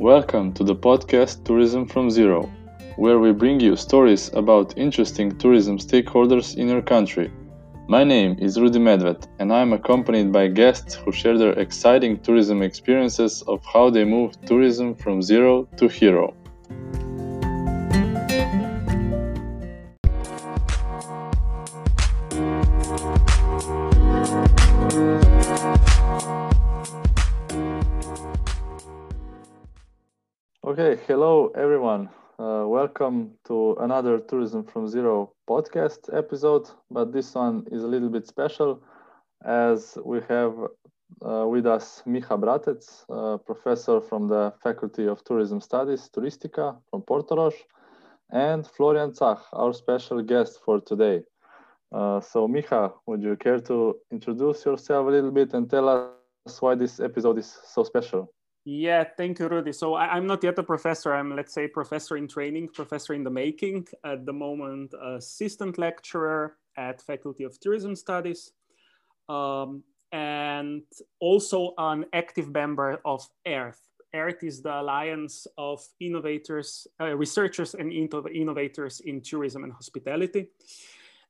[0.00, 2.50] Welcome to the podcast Tourism from Zero,
[2.96, 7.30] where we bring you stories about interesting tourism stakeholders in your country.
[7.86, 12.18] My name is Rudy Medved, and I am accompanied by guests who share their exciting
[12.20, 16.32] tourism experiences of how they moved tourism from zero to hero.
[30.70, 32.08] Okay, hello everyone.
[32.38, 38.08] Uh, welcome to another Tourism from Zero podcast episode, but this one is a little
[38.08, 38.80] bit special
[39.44, 40.54] as we have
[41.26, 47.02] uh, with us Miha Bratec, uh, professor from the Faculty of Tourism Studies, Turistica from
[47.02, 47.54] Portorož,
[48.30, 51.22] and Florian Zach, our special guest for today.
[51.90, 56.62] Uh, so, Miha, would you care to introduce yourself a little bit and tell us
[56.62, 58.32] why this episode is so special?
[58.64, 59.72] Yeah, thank you, Rudy.
[59.72, 61.14] So I, am not yet a professor.
[61.14, 63.88] I'm, let's say, professor in training, professor in the making.
[64.04, 68.52] At the moment, assistant lecturer at Faculty of Tourism Studies,
[69.30, 70.82] um, and
[71.20, 73.80] also an active member of AIRTH.
[74.12, 80.48] AIRTH is the alliance of innovators, uh, researchers, and innovators in tourism and hospitality.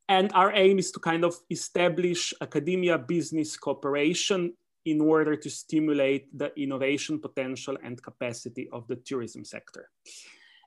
[0.08, 6.26] And our aim is to kind of establish academia business cooperation in order to stimulate
[6.36, 9.90] the innovation potential and capacity of the tourism sector.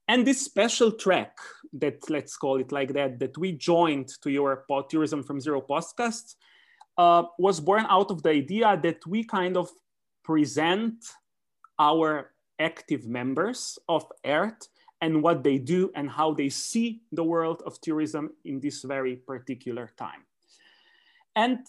[0.08, 1.38] And this special track
[1.74, 6.36] that, let's call it like that, that we joined to your Tourism from Zero podcast
[6.98, 9.70] uh, was born out of the idea that we kind of
[10.24, 10.96] present
[11.80, 14.68] our active members of AIRTH
[15.02, 19.16] and what they do and how they see the world of tourism in this very
[19.16, 20.24] particular time.
[21.36, 21.60] And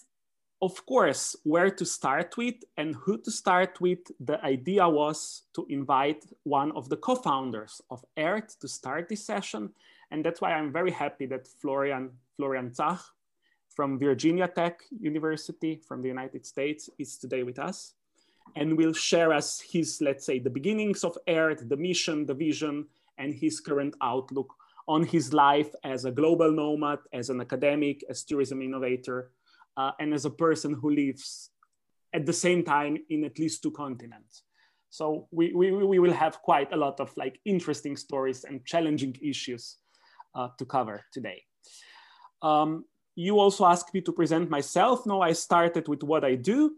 [0.65, 5.63] of course, where to start with and who to start with, the idea was to
[5.69, 9.69] invite one of the co-founders of AIRTH to start this session.
[10.09, 12.99] And that's why I'm very happy that Florian, Florian Zach
[13.69, 17.93] from Virginia Tech University from the United States is today with us
[18.55, 22.87] and will share us his, let's say, the beginnings of AIRTH, the mission, the vision,
[23.19, 24.55] and his current outlook
[24.87, 29.29] on his life as a global nomad, as an academic, as tourism innovator,
[29.77, 31.49] uh, and as a person who lives
[32.13, 34.43] at the same time in at least two continents.
[34.89, 39.15] So we, we, we will have quite a lot of like interesting stories and challenging
[39.21, 39.77] issues
[40.33, 41.43] uh, to cover today.
[42.41, 45.05] Um, you also asked me to present myself.
[45.05, 46.75] No, I started with what I do.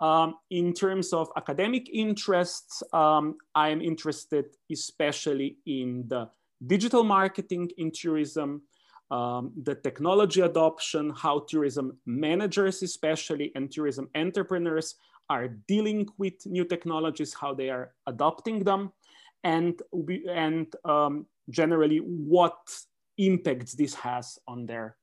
[0.00, 6.30] Um, in terms of academic interests, um, I'm interested especially in the
[6.66, 8.62] digital marketing in tourism,
[9.10, 14.94] um, the technology adoption, how tourism managers, especially, and tourism entrepreneurs
[15.28, 18.92] are dealing with new technologies, how they are adopting them,
[19.44, 19.80] and,
[20.28, 22.56] and um, generally what
[23.18, 24.96] impacts this has on their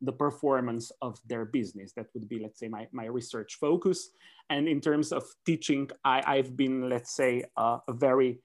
[0.00, 1.92] the performance of their business.
[1.92, 4.10] That would be, let's say, my, my research focus.
[4.50, 8.40] And in terms of teaching, I, I've been, let's say, uh, a very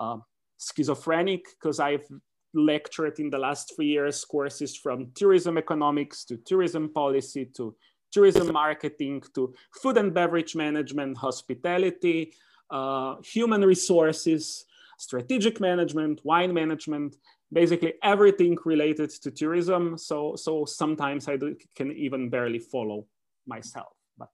[0.00, 0.18] uh,
[0.60, 2.06] schizophrenic because I've
[2.54, 7.74] lectured in the last three years courses from tourism economics to tourism policy to
[8.10, 12.32] tourism marketing to food and beverage management, hospitality,
[12.70, 14.64] uh, human resources,
[14.98, 17.16] strategic management, wine management,
[17.52, 19.96] basically everything related to tourism.
[19.96, 23.06] So, so sometimes I do, can even barely follow
[23.46, 23.92] myself.
[24.16, 24.30] But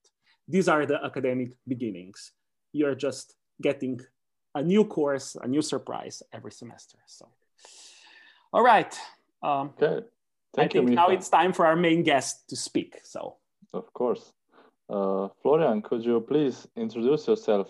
[0.49, 2.33] these are the academic beginnings.
[2.73, 4.01] You're just getting
[4.55, 6.99] a new course, a new surprise every semester.
[7.07, 7.29] So.
[8.55, 8.97] All right.
[9.43, 10.07] Um, okay.
[10.55, 13.01] Thank I think you, now it's time for our main guest to speak.
[13.03, 13.39] So.
[13.73, 14.33] Of course.
[14.89, 17.67] Uh, Florian, could you please introduce yourself?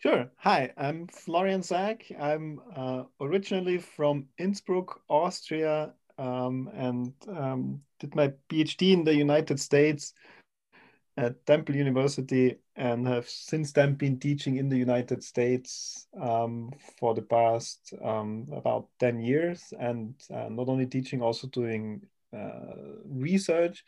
[0.00, 0.28] Sure.
[0.38, 2.04] Hi, I'm Florian Zach.
[2.20, 9.60] I'm uh, originally from Innsbruck, Austria, um, and um, did my PhD in the United
[9.60, 10.14] States
[11.16, 17.14] at Temple University and have since then been teaching in the United States um, for
[17.14, 19.72] the past um, about 10 years.
[19.78, 22.02] And uh, not only teaching, also doing
[22.36, 23.84] uh, research,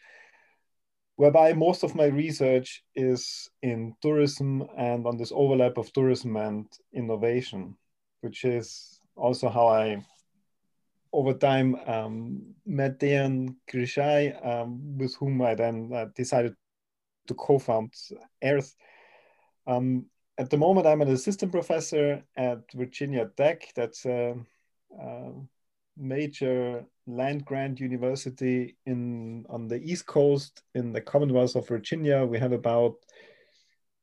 [1.16, 6.66] whereby most of my research is in tourism and on this overlap of tourism and
[6.92, 7.76] innovation,
[8.20, 10.04] which is also how I
[11.12, 16.54] over time um, met Dejan Križaj, um, with whom I then uh, decided
[17.26, 17.92] to co-found
[18.42, 18.74] AIRTH.
[19.66, 20.06] Um,
[20.38, 23.72] at the moment, I'm an assistant professor at Virginia Tech.
[23.74, 24.36] That's a,
[25.00, 25.32] a
[25.96, 32.24] major land grant university in on the East Coast in the Commonwealth of Virginia.
[32.24, 32.96] We have about,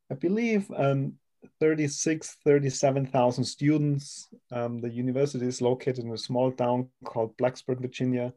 [0.10, 1.14] I believe, um,
[1.60, 4.28] 36, 37,000 students.
[4.52, 8.34] Um, the university is located in a small town called Blacksburg, Virginia,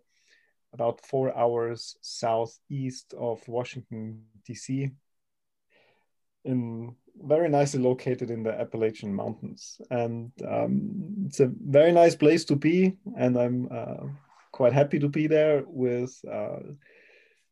[0.76, 4.90] about four hours southeast of Washington, D.C.,
[6.44, 9.80] in very nicely located in the Appalachian Mountains.
[9.90, 12.92] And um, it's a very nice place to be.
[13.16, 14.04] And I'm uh,
[14.52, 16.58] quite happy to be there with uh,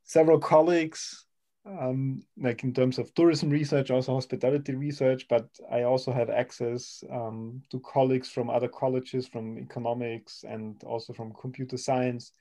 [0.05, 1.25] several colleagues
[1.67, 7.03] um, like in terms of tourism research, also hospitality research, but I also have access
[7.11, 12.33] um, to colleagues from other colleges, from economics and also from computer science,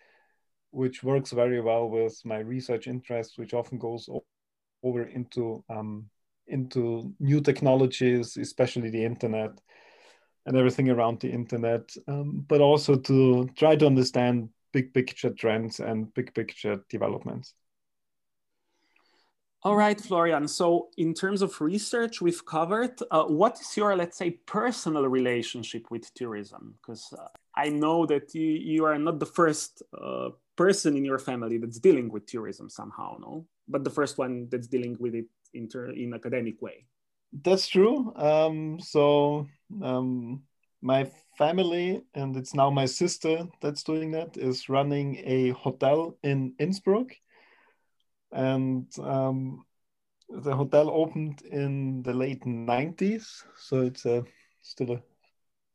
[0.73, 4.09] which works very well with my research interest, which often goes
[4.83, 6.09] over into um,
[6.47, 9.51] into new technologies, especially the internet
[10.45, 15.79] and everything around the internet, um, but also to try to understand big picture trends
[15.79, 17.53] and big picture developments.
[19.65, 20.49] All right, Florian.
[20.49, 25.89] So in terms of research we've covered, uh, what is your, let's say, personal relationship
[25.89, 26.75] with tourism?
[26.81, 31.19] Because uh, I know that you, you are not the first uh, person in your
[31.19, 33.45] family that's dealing with tourism somehow, no?
[33.67, 36.85] But the first one that's dealing with it in, in academic way.
[37.43, 38.13] That's true.
[38.15, 39.47] Um, so
[39.81, 40.43] um,
[40.81, 46.53] my family, and it's now my sister that's doing that, is running a hotel in
[46.59, 47.11] Innsbruck
[48.33, 49.65] and um,
[50.29, 54.23] the hotel opened in the late 90s so it's a
[54.61, 55.01] still a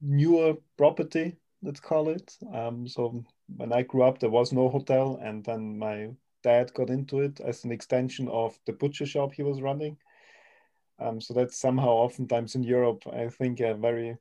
[0.01, 2.37] newer property let's call it.
[2.53, 3.25] Um, so
[3.57, 6.11] when i grew up there was no hotel and then my
[6.43, 9.97] dad got into it as an extension of the butcher shop he was running.
[11.01, 14.17] Um, so that's somehow oftentimes in europe i think a very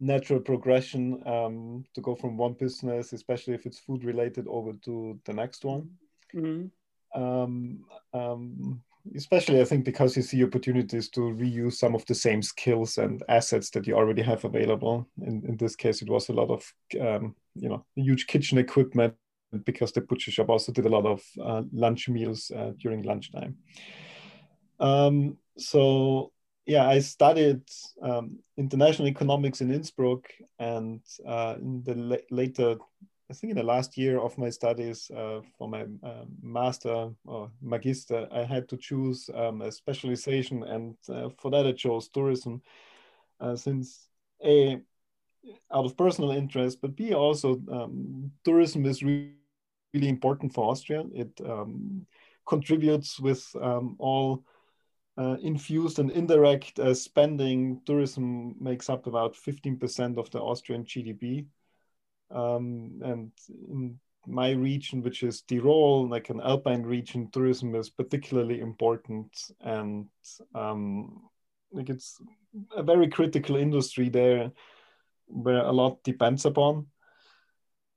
[0.00, 5.18] natural progression um, to go from one business especially if it's food related over to
[5.24, 5.90] the next one.
[6.34, 7.22] Mm-hmm.
[7.22, 7.84] Um,
[8.14, 8.82] um,
[9.16, 13.22] especially I think because you see opportunities to reuse some of the same skills and
[13.28, 15.08] assets that you already have available.
[15.20, 19.14] In, in this case, it was a lot of um, you know huge kitchen equipment
[19.64, 23.56] because the butcher shop also did a lot of uh, lunch meals uh, during lunchtime.
[24.80, 26.32] Um, so
[26.66, 27.62] yeah, I studied
[28.02, 30.26] um, international economics in Innsbruck,
[30.58, 32.76] and uh, in the la later
[33.30, 37.50] I think in the last year of my studies uh, for my uh, master or
[37.62, 42.62] magister, I had to choose um, a specialization, and uh, for that I chose tourism,
[43.40, 44.08] uh, since
[44.44, 44.80] a
[45.72, 49.32] out of personal interest, but b also um, tourism is really,
[49.94, 51.04] really important for Austria.
[51.14, 52.06] It um,
[52.46, 54.44] contributes with um, all.
[55.18, 61.44] Uh, infused and indirect uh, spending, tourism makes up about 15% of the Austrian GDP.
[62.32, 63.32] Um, and
[63.68, 70.08] in my region, which is Tyrol, like an alpine region, tourism is particularly important, and
[70.54, 71.22] um,
[71.72, 72.20] like it's
[72.76, 74.52] a very critical industry there,
[75.26, 76.86] where a lot depends upon.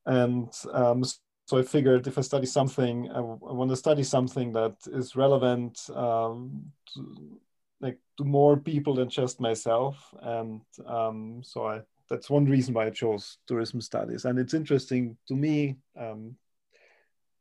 [0.05, 1.03] And um,
[1.45, 5.79] so I figured if I study something, I, want to study something that is relevant
[5.93, 7.39] um, to,
[7.81, 10.13] like to more people than just myself.
[10.21, 14.25] And um, so I that's one reason why I chose tourism studies.
[14.25, 16.35] And it's interesting to me um,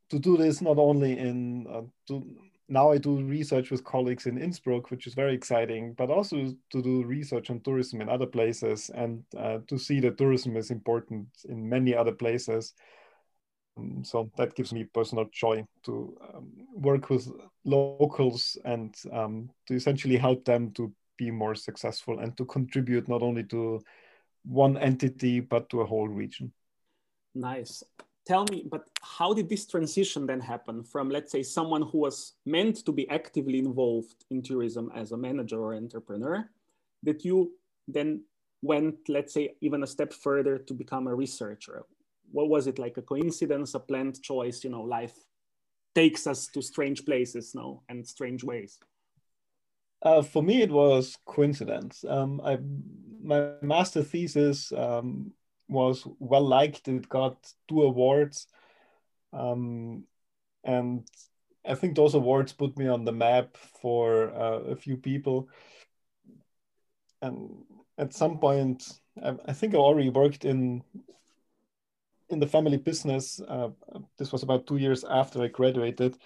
[0.09, 2.23] to do this not only in uh, to,
[2.67, 6.81] now I do research with colleagues in Innsbruck, which is very exciting, but also to
[6.81, 11.27] do research on tourism in other places and uh, to see that tourism is important
[11.47, 12.73] in many other places.
[13.77, 17.29] Um, so that gives me personal joy to um, work with
[17.65, 23.21] locals and um, to essentially help them to be more successful and to contribute not
[23.21, 23.81] only to
[24.47, 26.51] one entity, but to a whole region.
[27.33, 27.83] Nice.
[28.25, 32.33] Tell me, but how did this transition then happen from, let's say, someone who was
[32.45, 36.49] meant to be actively involved in tourism as a manager or entrepreneur,
[37.03, 37.51] that you
[37.87, 38.23] then
[38.63, 41.83] went, let's say, even a step further to become a researcher?
[42.31, 44.63] What was it like a coincidence, a planned choice?
[44.63, 45.15] You know, life
[45.93, 48.79] takes us to strange places, no, and strange ways.
[50.01, 52.05] Uh, for me, it was coincidence.
[52.07, 52.59] Um, I
[53.21, 55.31] my master thesis um,
[55.67, 56.87] was well liked.
[56.87, 57.37] It got
[57.67, 58.47] two awards,
[59.33, 60.03] um,
[60.63, 61.07] and
[61.67, 65.49] I think those awards put me on the map for uh, a few people.
[67.21, 67.63] And
[67.97, 68.87] at some point,
[69.23, 70.83] I, I, think I already worked in
[72.29, 73.39] in the family business.
[73.39, 73.69] Uh,
[74.17, 76.17] this was about two years after I graduated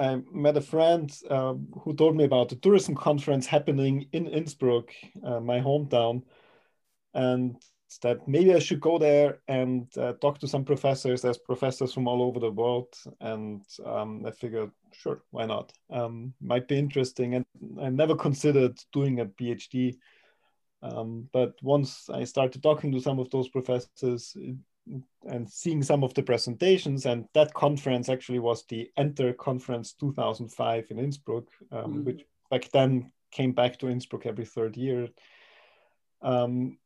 [0.00, 4.90] I met a friend uh, who told me about the tourism conference happening in Innsbruck,
[5.22, 6.22] uh, my hometown.
[7.12, 7.56] And
[8.02, 11.22] that maybe I should go there and uh, talk to some professors.
[11.22, 15.72] There's professors from all over the world, and um, I figured, sure, why not?
[15.90, 17.34] Um, might be interesting.
[17.34, 17.44] And
[17.80, 19.96] I never considered doing a PhD,
[20.82, 24.36] um, but once I started talking to some of those professors
[25.26, 30.90] and seeing some of the presentations, and that conference actually was the Enter Conference 2005
[30.90, 32.04] in Innsbruck, um, mm-hmm.
[32.04, 35.08] which back then came back to Innsbruck every third year.
[36.22, 36.78] Um,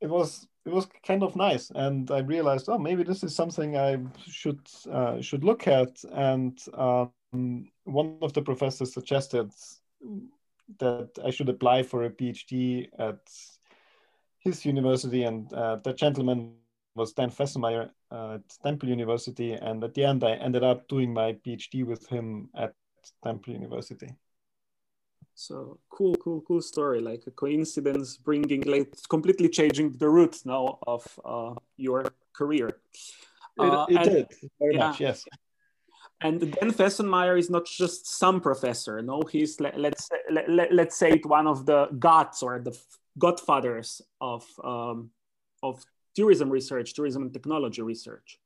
[0.00, 3.76] it was it was kind of nice, and I realized, oh, maybe this is something
[3.76, 6.02] I should uh, should look at.
[6.12, 9.50] And um, one of the professors suggested
[10.78, 13.20] that I should apply for a PhD at
[14.40, 16.52] his university, and uh, that gentleman
[16.98, 21.14] was Dan Fesenmaier uh, at Temple University, and at the end, I ended up doing
[21.14, 22.74] my PhD with him at
[23.22, 24.10] Temple University.
[25.34, 27.00] So cool, cool, cool story.
[27.00, 32.80] Like a coincidence, bringing like completely changing the route now of uh, your career.
[33.58, 34.26] Uh, it, it and, did
[34.58, 34.88] very yeah.
[34.88, 35.24] much, yes.
[36.20, 39.00] And Dan Fesenmaier is not just some professor.
[39.00, 42.76] No, he's let, let's let, let, let's say it one of the gods or the
[43.16, 45.10] godfathers of um,
[45.62, 45.84] of
[46.18, 48.40] tourism research, tourism and technology research.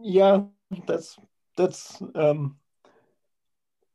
[0.00, 0.42] Yeah,
[0.86, 1.18] that's
[1.56, 2.56] that's um,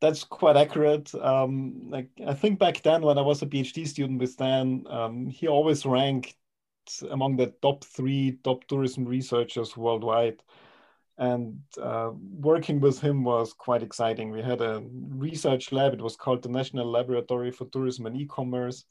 [0.01, 1.15] that's quite accurate.
[1.15, 5.27] Um, like I think back then when I was a PhD student with Dan, um,
[5.27, 6.35] he always ranked
[7.09, 10.43] among the top three top tourism researchers worldwide.
[11.17, 12.11] And uh,
[12.51, 14.31] working with him was quite exciting.
[14.31, 14.83] We had a
[15.27, 15.93] research lab.
[15.93, 18.83] It was called the National Laboratory for Tourism and E-commerce.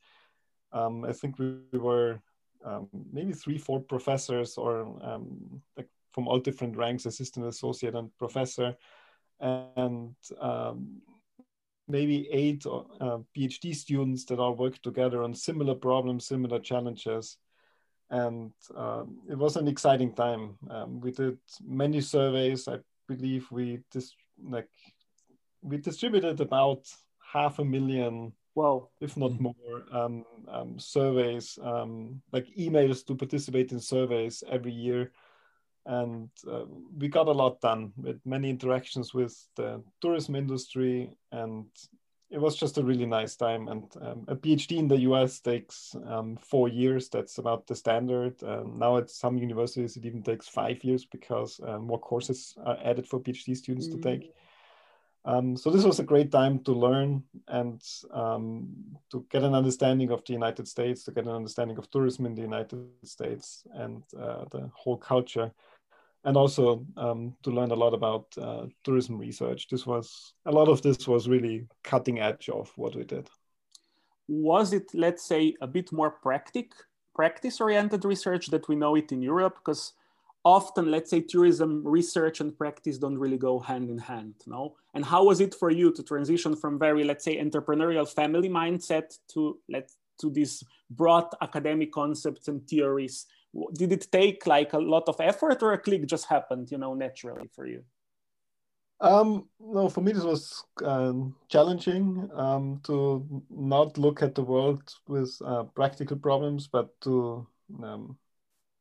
[0.73, 2.23] Um, I think we, we were
[2.65, 8.17] um, maybe three, four professors or um, like from all different ranks, assistant, associate, and
[8.19, 8.77] professor
[9.43, 11.03] and um,
[11.89, 17.37] maybe eight uh, PhD students that all work together on similar problems, similar challenges.
[18.11, 20.57] And um, it was an exciting time.
[20.71, 22.69] Um, we did many surveys.
[22.69, 22.79] I
[23.09, 24.69] believe we dis- like
[25.63, 26.87] we distributed about
[27.33, 33.73] half a million, wow, if not more, um, um surveys, um, like emails to participate
[33.73, 35.13] in surveys every year.
[35.85, 36.65] And uh,
[36.97, 41.11] we got a lot done with many interactions with the tourism industry.
[41.33, 41.67] And
[42.31, 43.69] it was just a really nice time.
[43.69, 47.09] And um, a phd in the us takes um, four years.
[47.09, 48.43] That's about the standard.
[48.43, 52.79] Um, now at some universities it even takes five years because uh, more courses are
[52.85, 53.93] added for phd students mm.
[53.93, 54.23] to take.
[54.29, 54.33] Mm.
[55.25, 58.69] Um, so this was a great time to learn and um,
[59.11, 62.35] to get an understanding of the united states to get an understanding of tourism in
[62.35, 65.53] the united states and uh, the whole culture
[66.25, 69.69] and also um, to learn a lot about uh, tourism research.
[69.69, 73.29] This was a lot of this was really cutting edge of what we did.
[74.29, 76.73] Was it, let's say, a bit more practic,
[77.15, 79.57] practice-oriented research that we know it in Europe?
[79.57, 79.95] Because
[80.45, 84.35] often, let's say, tourism research and practice don't really go hand in hand.
[84.47, 84.77] No.
[84.95, 89.19] And how was it for you to transition from very, let's say, entrepreneurial family mindset
[89.35, 93.27] to let to these broad academic concepts and theories
[93.75, 96.95] did it take like a lot of effort or a click just happened you know
[96.95, 97.83] naturally for you
[99.03, 104.95] um, no, for me this was um, challenging um, to not look at the world
[105.09, 107.45] with uh, practical problems, but to
[107.83, 108.17] um,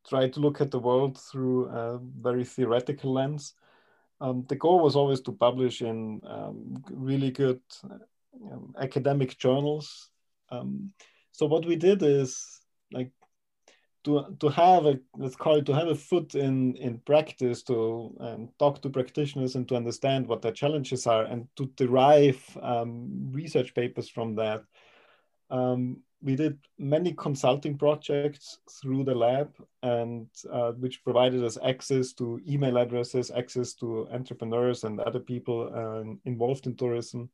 [0.08, 3.54] try to look at the world through a very theoretical lens.
[4.20, 7.62] Um, the goal was always to publish in um, really good
[8.80, 10.10] academic journals.
[11.32, 13.12] so what we did is like
[14.04, 18.16] to to have a let's call it to have a foot in in practice to
[18.20, 23.32] um, talk to practitioners and to understand what their challenges are and to derive um,
[23.32, 24.64] research papers from that
[25.52, 29.54] um, we did many consulting projects through the lab
[29.84, 35.72] and uh, which provided us access to email addresses access to entrepreneurs and other people
[35.74, 37.30] uh, involved in tourism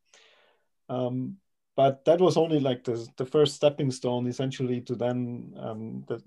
[0.90, 1.38] um,
[1.76, 6.22] but that was only like the, the first stepping stone essentially to then um, the,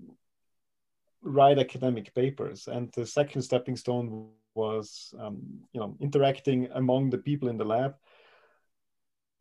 [1.23, 2.67] write academic papers.
[2.67, 7.65] And the second stepping stone was, um, you know, interacting among the people in the
[7.65, 7.95] lab,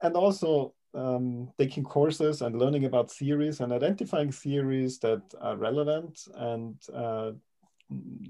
[0.03, 6.27] and also um, taking courses and learning about theories and identifying theories that are relevant
[6.37, 7.33] and uh,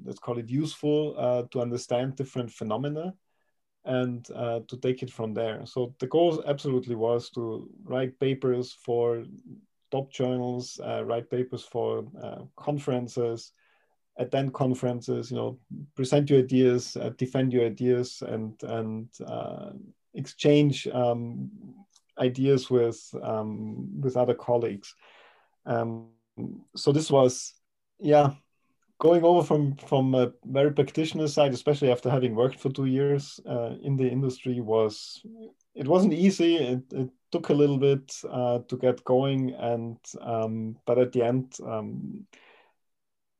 [0.04, 3.14] let's call it useful uh, to understand different phenomena
[3.84, 5.64] and uh, to take it from there.
[5.64, 9.24] So the goal absolutely was to write papers for
[9.90, 13.52] top journals, uh, write papers for uh, conferences,
[14.18, 15.58] attend conferences, you know,
[15.96, 19.08] present your ideas, uh, defend your ideas, and and
[20.14, 21.50] exchange um,
[22.20, 24.94] ideas with um, with other colleagues.
[25.66, 26.08] Um,
[26.76, 27.54] so this was
[27.98, 28.32] yeah,
[28.98, 33.40] going over from from a very practitioner side, especially after having worked for two years
[33.46, 35.22] uh, in the industry, was
[35.74, 36.56] it wasn't easy.
[36.56, 41.22] It, it took a little bit uh, to get going, and um, but at the
[41.22, 42.26] end, um,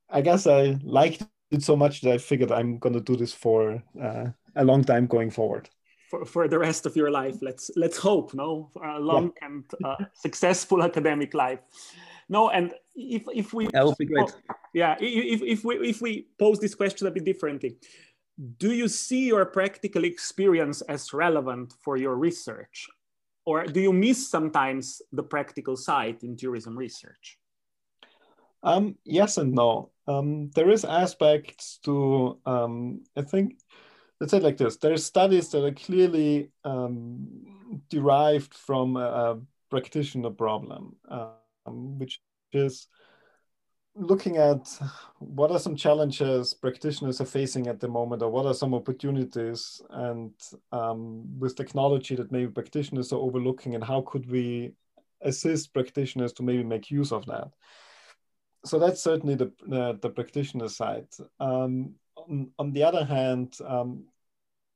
[0.09, 3.33] I guess I liked it so much that I figured I'm going to do this
[3.33, 5.69] for uh, a long time going forward.
[6.11, 9.47] For, for the rest of your life, let's let's hope, no, for a long yeah.
[9.47, 11.61] and uh, successful academic life.
[12.29, 14.35] No, and if if we that would be great.
[14.75, 17.77] yeah, if if we if we pose this question a bit differently,
[18.59, 22.89] do you see your practical experience as relevant for your research,
[23.45, 27.39] or do you miss sometimes the practical side in tourism research?
[28.63, 29.91] Um, yes and no.
[30.07, 33.59] Um, there is aspects to um, I think
[34.21, 34.77] let's say like this.
[34.77, 37.27] There are studies that are clearly um,
[37.89, 40.97] derived from a, a practitioner problem.
[41.09, 41.31] Uh,
[41.67, 42.21] um, which
[42.53, 42.89] is
[43.97, 44.69] looking at
[45.19, 49.83] what are some challenges practitioners are facing at the moment or what are some opportunities
[49.91, 50.33] and
[50.73, 54.73] um, with technology that maybe practitioners are overlooking and how could we
[55.23, 57.49] assist practitioners to maybe make use of that
[58.65, 61.09] so that's certainly the, the, the practitioner side
[61.41, 61.93] um,
[62.29, 64.05] on, on, the other hand um,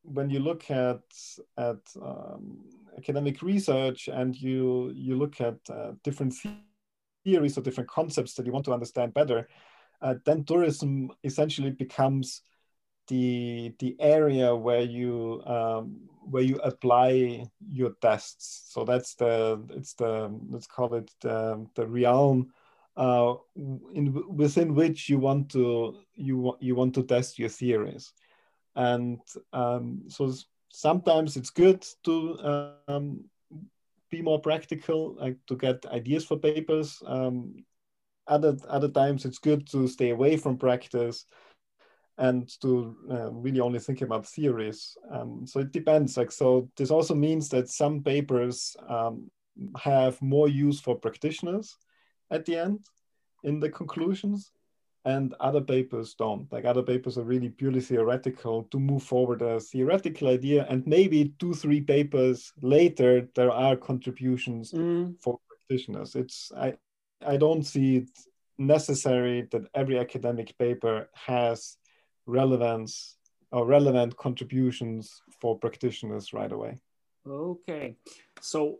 [0.02, 1.02] when you look at
[1.56, 2.64] at um,
[2.96, 6.34] academic research and you you look at uh, different
[7.24, 9.48] theories or different concepts that you want to understand better,
[10.02, 12.42] uh, then tourism essentially becomes
[13.08, 18.70] the the area where you um, where you apply your tests.
[18.72, 22.52] So that's the it's the let's call it the, the realm
[22.96, 23.34] uh,
[23.92, 28.12] in within which you want to you you want to test your theories,
[28.76, 29.20] and
[29.52, 30.32] um, so
[30.70, 33.24] sometimes it's good to um,
[34.10, 37.02] be more practical, like to get ideas for papers.
[37.06, 37.64] Um,
[38.26, 41.26] other other times, it's good to stay away from practice
[42.16, 44.96] and to uh, really only think about theories.
[45.10, 46.16] Um, so it depends.
[46.16, 49.30] Like so, this also means that some papers um,
[49.76, 51.76] have more use for practitioners
[52.30, 52.80] at the end
[53.42, 54.52] in the conclusions,
[55.04, 56.50] and other papers don't.
[56.50, 61.34] Like other papers are really purely theoretical to move forward a theoretical idea, and maybe
[61.38, 65.14] two, three papers later there are contributions mm.
[65.20, 66.14] for practitioners.
[66.14, 66.74] It's I
[67.26, 68.10] I don't see it
[68.58, 71.76] necessary that every academic paper has
[72.26, 73.16] relevance
[73.52, 76.78] or relevant contributions for practitioners right away.
[77.26, 77.96] Okay,
[78.40, 78.78] so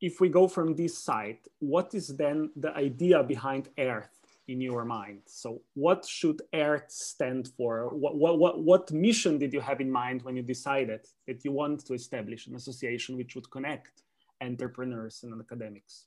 [0.00, 4.10] if we go from this side, what is then the idea behind AIRTH?
[4.48, 5.22] in your mind.
[5.26, 7.88] So what should AIRTH stand for?
[7.88, 11.52] What, what, what, what mission did you have in mind when you decided that you
[11.52, 14.02] want to establish an association which would connect
[14.40, 16.04] entrepreneurs and academics?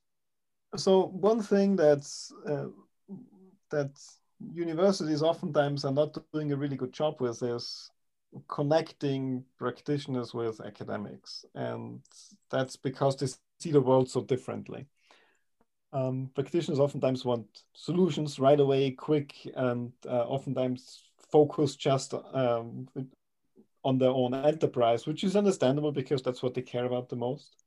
[0.75, 2.67] So one thing that's uh,
[3.71, 3.91] that
[4.53, 7.89] universities oftentimes are not doing a really good job with is
[8.47, 11.43] connecting practitioners with academics.
[11.55, 12.01] And
[12.51, 13.27] that's because they
[13.59, 14.87] see the world so differently.
[15.91, 22.87] Um, practitioners oftentimes want solutions right away, quick, and uh, oftentimes focus just um,
[23.83, 27.63] on their own enterprise, which is understandable because that's what they care about the most.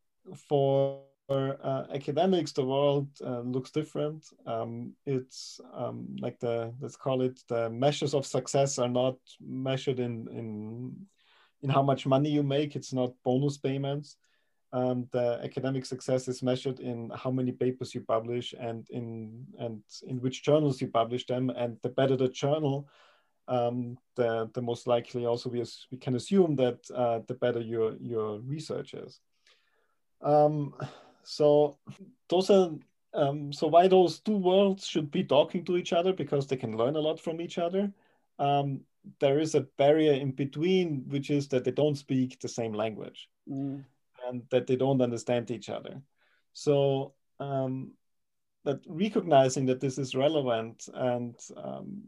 [0.49, 4.25] For uh, academics, the world uh, looks different.
[4.47, 9.99] Um, it's um, like the let's call it the measures of success are not measured
[9.99, 11.07] in in
[11.63, 12.77] in how much money you make.
[12.77, 14.17] It's not bonus payments
[14.73, 19.83] um, the academic success is measured in how many papers you publish and in and
[20.07, 21.51] in which journals you publish them.
[21.51, 22.89] And the better the journal,
[23.49, 27.97] um, the the most likely also we, we can assume that uh, the better your
[28.01, 29.21] your research is.
[30.23, 30.75] Um,
[31.23, 31.77] so
[32.31, 32.71] those are
[33.13, 36.79] um, so why those two worlds should be talking to each other because they can
[36.79, 37.93] learn a lot from each other.
[38.39, 38.81] Um,
[39.21, 43.29] there is a barrier in between, which is that they don't speak the same language.
[43.51, 43.85] Mm
[44.33, 46.03] and that they don't understand each other.
[46.53, 47.93] So um,
[48.65, 52.03] that recognizing that this is relevant and um,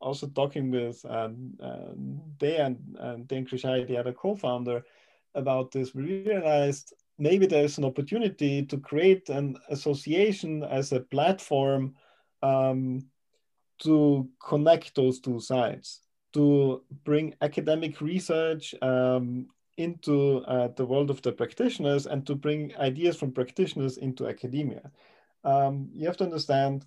[0.00, 1.92] also talking with um, uh,
[2.46, 4.82] and, and Dan Križaj, the other co-founder,
[5.34, 11.94] about this, we realized maybe there's an opportunity to create an association as a platform
[12.42, 13.06] um,
[13.78, 16.00] to connect those two sides,
[16.32, 19.46] to bring academic research um,
[19.80, 24.90] into uh, the world of the practitioners and to bring ideas from practitioners into academia.
[25.44, 26.86] Um, you have to understand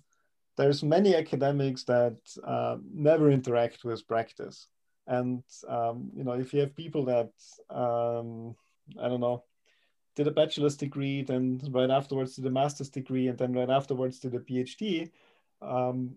[0.56, 4.68] there's many academics that uh, never interact with practice.
[5.06, 7.32] And, um, you know, if you have people that,
[7.70, 8.54] um,
[9.02, 9.44] I don't know,
[10.16, 14.20] did a bachelor's degree, then right afterwards did a master's degree, and then right afterwards
[14.20, 15.10] did a PhD,
[15.60, 16.16] um,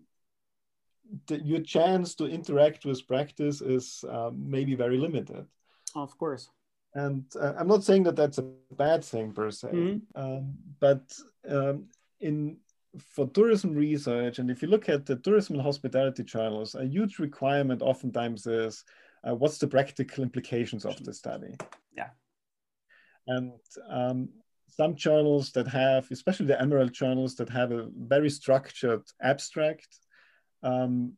[1.26, 5.46] the, your chance to interact with practice is um, maybe very limited.
[5.94, 6.50] Of course.
[6.94, 10.20] And uh, I'm not saying that that's a bad thing per se, mm-hmm.
[10.20, 11.02] um, but
[11.48, 11.86] um,
[12.20, 12.56] in
[12.98, 17.18] for tourism research, and if you look at the tourism and hospitality journals a huge
[17.18, 18.84] requirement oftentimes is
[19.28, 21.54] uh, what's the practical implications of the study?
[21.96, 22.10] Yeah.
[23.26, 23.52] And
[23.88, 24.30] um,
[24.68, 29.88] some journals that have, especially the Emerald journals that have a very structured abstract,
[30.62, 31.14] um,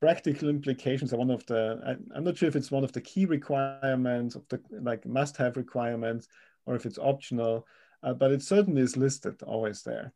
[0.00, 3.00] practical implications are one of the, I, am not sure if it's one of the
[3.00, 6.28] key requirements of the like must have requirements
[6.66, 7.66] or if it's optional,
[8.02, 10.12] uh, but it certainly is listed always there.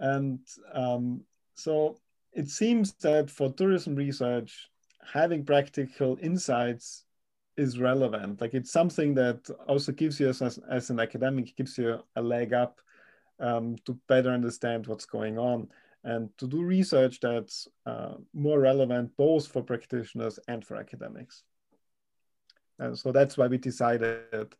[0.00, 0.40] And
[0.72, 1.22] um,
[1.54, 1.98] so
[2.32, 4.68] it seems that for tourism research,
[5.12, 7.04] having practical insights
[7.56, 8.40] is relevant.
[8.40, 12.52] Like it's something that also gives you, as, as an academic, gives you a leg
[12.52, 12.80] up
[13.40, 15.68] um, to better understand what's going on
[16.04, 21.42] and to do research that's uh, more relevant both for practitioners and for academics.
[22.78, 24.54] And so that's why we decided,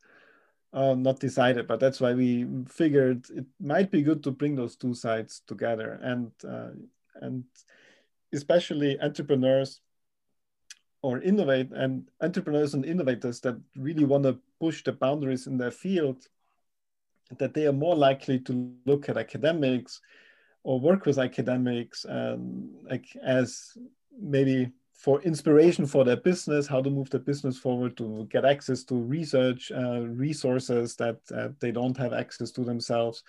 [0.73, 4.77] uh, not decided, but that's why we figured it might be good to bring those
[4.77, 6.71] two sides together and uh,
[7.21, 7.45] and
[8.33, 9.81] especially entrepreneurs
[11.03, 15.71] or innovate and entrepreneurs and innovators that really want to push the boundaries in their
[15.71, 16.27] field
[17.39, 20.01] that they are more likely to look at academics
[20.69, 23.73] or work with academics and like as
[24.21, 28.85] maybe for inspiration for their business how to move the business forward to get access
[28.85, 33.23] to research uh, resources that uh, they don't have access to themselves.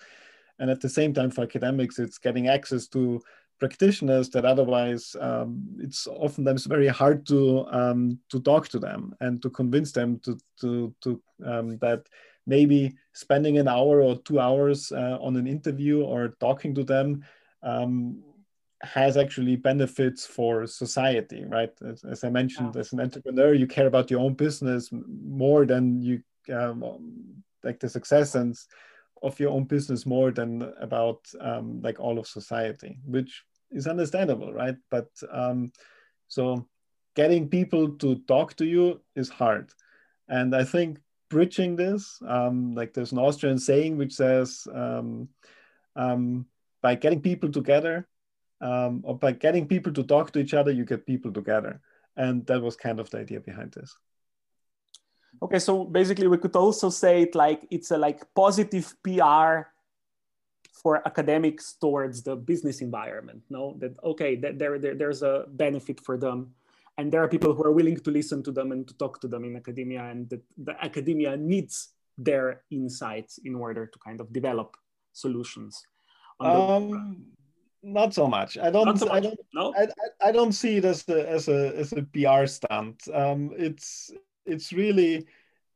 [0.58, 3.22] And at the same time for academics it's getting access to
[3.58, 9.40] practitioners that otherwise um, it's oftentimes very hard to um, to talk to them and
[9.40, 12.02] to convince them to to, to um, that
[12.46, 17.24] maybe spending an hour or two hours uh, on an interview or talking to them
[17.62, 18.22] um,
[18.82, 23.86] has actually benefits for society right as, as i mentioned as an entrepreneur you care
[23.86, 26.82] about your own business more than you um,
[27.62, 28.56] like the success and
[29.22, 34.52] of your own business more than about um, like all of society, which is understandable,
[34.52, 34.76] right?
[34.90, 35.72] But um,
[36.28, 36.66] so
[37.16, 39.72] getting people to talk to you is hard.
[40.28, 45.28] And I think bridging this, um, like there's an Austrian saying which says, um,
[45.96, 46.46] um,
[46.82, 48.06] by getting people together
[48.60, 51.80] um, or by getting people to talk to each other, you get people together.
[52.16, 53.96] And that was kind of the idea behind this.
[55.42, 59.70] Okay, so basically we could also say it like it's a like positive PR
[60.82, 66.00] for academics towards the business environment no that okay that there, there there's a benefit
[66.00, 66.54] for them
[66.98, 69.28] and there are people who are willing to listen to them and to talk to
[69.28, 74.32] them in academia and that the academia needs their insights in order to kind of
[74.32, 74.76] develop
[75.12, 75.82] solutions
[76.40, 77.24] um,
[77.82, 79.14] not so much i don't so much.
[79.14, 79.74] i don't no?
[79.76, 84.10] I, I, don't see it as a as a as a pr stunt um, it's
[84.46, 85.26] it's really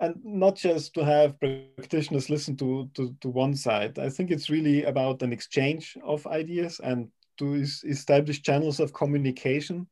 [0.00, 3.98] and not just to have practitioners listen to, to, to one side.
[3.98, 9.86] I think it's really about an exchange of ideas and to establish channels of communication.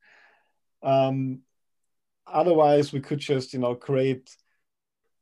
[0.82, 1.40] Um,
[2.26, 4.36] otherwise, we could just, you know, create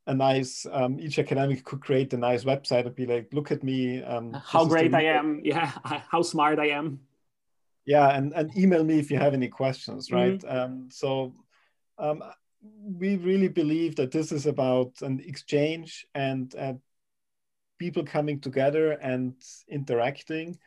[0.07, 3.63] a nice, um, each academic could create a nice website and be like, look at
[3.63, 4.03] me.
[4.03, 5.41] Um, how great I am.
[5.45, 5.71] Yeah.
[5.85, 7.01] How smart I am.
[7.87, 8.09] Yeah.
[8.09, 10.39] And, and email me if you have any questions, right?
[10.39, 10.57] Mm-hmm.
[10.57, 11.35] Um, so
[11.99, 12.23] um,
[12.83, 16.75] we really believe that this is about an exchange and uh,
[17.79, 19.35] people coming together and
[19.69, 20.59] interacting.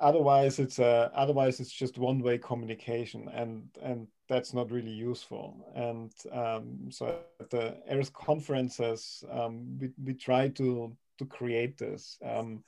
[0.00, 5.56] Otherwise, it's a, otherwise it's just one-way communication, and and that's not really useful.
[5.74, 12.18] And um, so at the AIRTH conferences, um, we we try to to create this.
[12.24, 12.64] Um,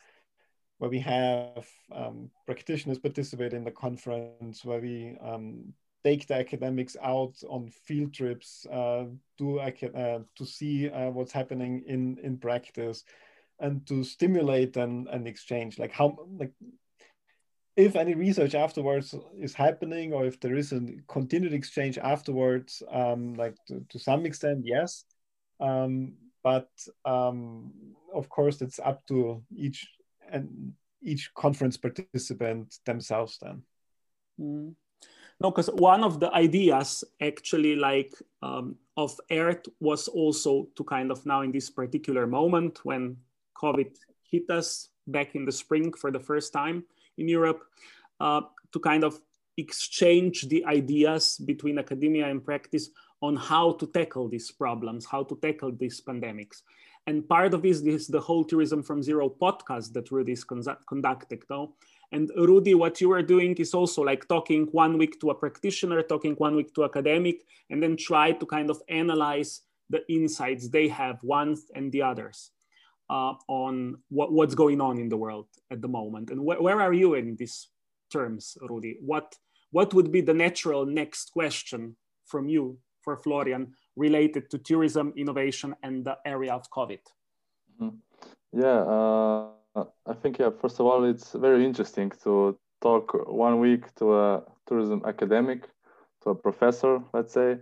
[0.78, 5.72] where we have um, practitioners participate in the conference, where we um,
[6.04, 9.06] take the academics out on field trips uh,
[9.38, 13.04] to, uh, to see uh, what's happening in, in practice
[13.58, 16.52] and to stimulate an, an exchange like how like
[17.76, 23.34] if any research afterwards is happening or if there is a continued exchange afterwards um,
[23.34, 25.04] like to, to, some extent yes
[25.60, 26.68] um, but
[27.04, 27.70] um,
[28.14, 29.86] of course it's up to each
[30.32, 33.62] and each conference participant themselves then
[34.40, 34.74] mm.
[35.38, 41.10] No, because one of the ideas actually like um, of AIRTH was also to kind
[41.10, 43.18] of now in this particular moment when
[43.62, 43.94] COVID
[44.30, 46.84] hit us back in the spring for the first time
[47.18, 47.62] in Europe,
[48.20, 49.20] uh, to kind of
[49.56, 52.90] exchange the ideas between academia and practice
[53.22, 56.62] on how to tackle these problems, how to tackle these pandemics.
[57.06, 61.42] And part of this is the whole Tourism from Zero podcast that Rudy is conducted.
[61.48, 61.74] No?
[62.12, 66.02] And Rudy, what you are doing is also like talking one week to a practitioner,
[66.02, 70.88] talking one week to academic, and then try to kind of analyze the insights they
[70.88, 72.50] have, ones and the others,
[73.10, 76.30] uh, on what, what's going on in the world at the moment.
[76.30, 77.68] And wh where are you in these
[78.12, 78.98] terms, Rudy?
[79.00, 79.34] What,
[79.70, 85.74] what would be the natural next question from you for Florian related to tourism, innovation,
[85.82, 87.00] and the area of COVID?
[87.78, 88.00] Mm -hmm.
[88.52, 93.94] Yeah, uh, I think, yeah, first of all, it's very interesting to talk one week
[93.94, 95.68] to a tourism academic,
[96.22, 97.58] to a professor, let's say,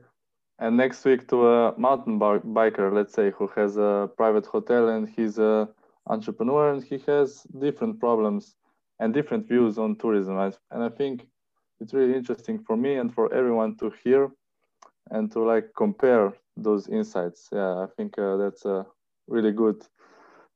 [0.59, 5.09] and next week to a mountain biker, let's say, who has a private hotel and
[5.09, 5.69] he's a
[6.07, 8.55] entrepreneur and he has different problems
[9.01, 10.38] and different views on tourism.
[10.71, 11.27] And I think
[11.81, 14.31] it's really interesting for me and for everyone to hear
[15.11, 17.49] and to like compare those insights.
[17.53, 18.87] Yeah, I think uh, that's a
[19.27, 19.85] really good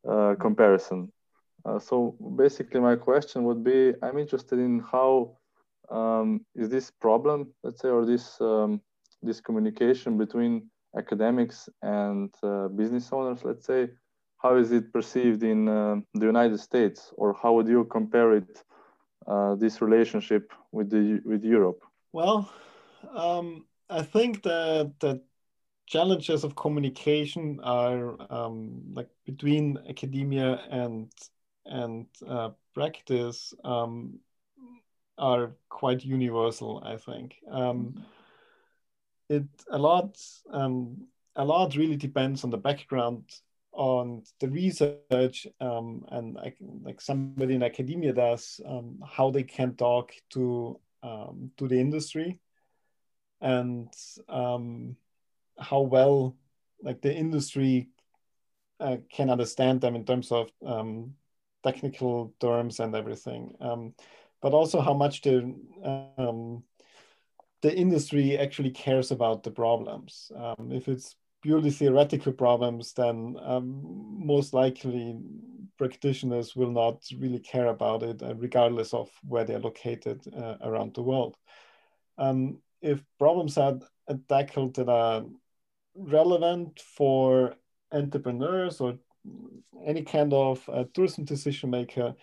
[0.09, 1.13] uh, comparison.
[1.65, 5.37] Uh, so basically, my question would be: I'm interested in how
[5.91, 8.81] um, is this problem, let's say, or this um,
[9.23, 13.89] this communication between academics and uh, business owners, let's say,
[14.39, 18.63] how is it perceived in uh, the United States, or how would you compare it
[19.27, 21.83] uh, this relationship with the with Europe?
[22.13, 22.51] Well,
[23.15, 25.23] um, I think that that
[25.87, 31.11] challenges of communication are um, like between academia and
[31.67, 34.21] and uh, practice um,
[35.19, 36.83] are quite universal.
[36.85, 38.05] I think um,
[39.29, 40.17] it a lot
[40.53, 40.97] um,
[41.37, 43.25] a lot really depends on the background
[43.73, 49.75] on the research um, and I, like somebody in academia does um, how they can
[49.75, 50.81] talk to
[51.57, 52.41] to the industry
[53.41, 53.89] and
[55.59, 56.37] how well
[56.83, 57.89] like the industry
[58.81, 61.15] uh, can understand them in terms of um,
[61.65, 63.95] technical terms and everything, um,
[64.41, 65.55] but also how much the
[66.17, 66.63] um,
[67.63, 70.31] the industry actually cares about the problems.
[70.37, 75.17] Um, if it's purely theoretical problems, then um, most likely
[75.77, 80.95] practitioners will not really care about it, uh, regardless of where they're located uh, around
[80.95, 81.37] the world.
[82.17, 83.79] Um, if problems are
[84.29, 85.25] tackled that are
[85.95, 87.55] relevant for
[87.93, 88.99] entrepreneurs or
[89.85, 92.15] any kind of uh, tourism decision maker,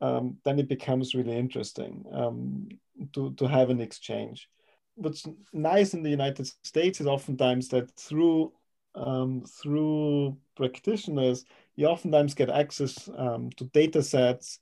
[0.00, 2.68] um, then it becomes really interesting um,
[3.12, 4.48] to, to have an exchange.
[4.96, 8.52] What's nice in the United States is oftentimes that through
[8.94, 11.44] um, through practitioners,
[11.76, 14.58] you oftentimes get access um, to data sets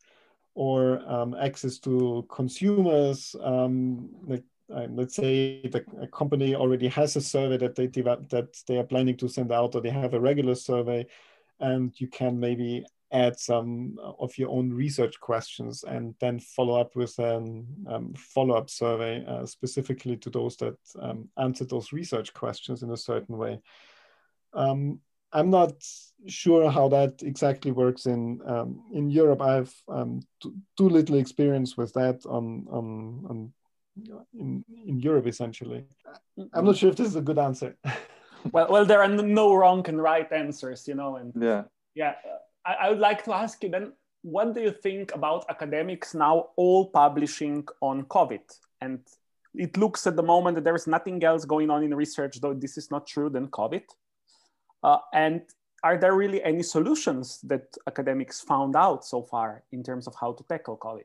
[0.54, 7.16] or um, access to consumers, um, like um, let's say the a company already has
[7.16, 10.14] a survey that they develop, that they are planning to send out, or they have
[10.14, 11.06] a regular survey,
[11.60, 16.96] and you can maybe add some of your own research questions and then follow up
[16.96, 22.82] with a um, follow-up survey uh, specifically to those that um, answer those research questions
[22.82, 23.60] in a certain way.
[24.52, 25.00] Um,
[25.32, 25.72] I'm not
[26.26, 29.42] sure how that exactly works in um, in Europe.
[29.42, 33.52] I have um, too little experience with that on on, on
[34.38, 35.84] in, in Europe, essentially.
[36.52, 37.76] I'm not sure if this is a good answer.
[38.52, 42.14] well, well, there are no wrong and right answers, you know, and yeah, yeah.
[42.64, 46.48] I, I would like to ask you then, what do you think about academics now
[46.56, 48.40] all publishing on COVID?
[48.80, 49.00] And
[49.54, 52.54] it looks at the moment that there is nothing else going on in research, though
[52.54, 53.82] this is not true, than COVID.
[54.82, 55.42] Uh, and
[55.82, 60.32] are there really any solutions that academics found out so far in terms of how
[60.32, 61.04] to tackle COVID?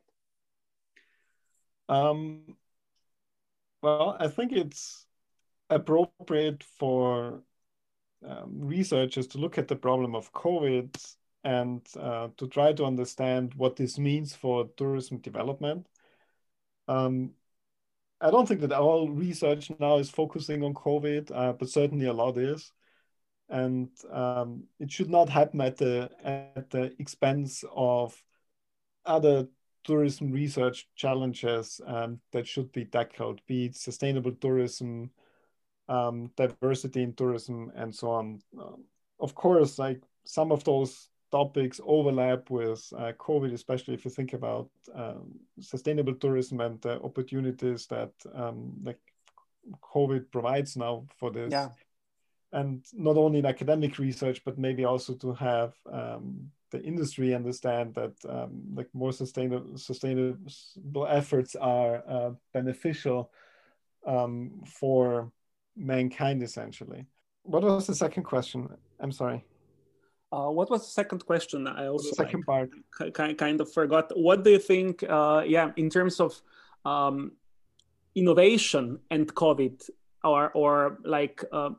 [1.89, 2.55] Um,
[3.81, 5.05] well, I think it's
[5.69, 7.41] appropriate for
[8.25, 10.95] um, researchers to look at the problem of COVID
[11.43, 15.87] and uh, to try to understand what this means for tourism development.
[16.87, 17.31] Um,
[18.21, 22.13] I don't think that all research now is focusing on COVID, uh, but certainly a
[22.13, 22.73] lot is.
[23.47, 28.21] And um, it should not happen at the at the expense of
[29.05, 29.47] other
[29.83, 35.09] tourism research challenges um, that should be tackled, be it sustainable tourism,
[35.87, 38.41] um, diversity in tourism, and so on.
[38.59, 38.83] Um,
[39.19, 44.33] of course, like some of those topics overlap with uh, COVID, especially if you think
[44.33, 48.99] about um, sustainable tourism and the opportunities that um, like
[49.81, 51.51] COVID provides now for this.
[51.51, 51.69] Yeah.
[52.51, 57.95] And not only in academic research, but maybe also to have um, the industry understand
[57.95, 63.31] that um, like more sustainable sustainable efforts are uh, beneficial
[64.05, 65.31] um, for
[65.75, 67.05] mankind essentially
[67.43, 68.67] what was the second question
[68.99, 69.43] i'm sorry
[70.31, 71.65] Uh, what was the second question?
[71.67, 74.11] I also the second like, part kind of forgot.
[74.15, 75.03] What do you think?
[75.03, 76.39] Uh, yeah, in terms of
[76.85, 77.31] um,
[78.15, 79.89] innovation and COVID,
[80.23, 81.71] or or like, uh,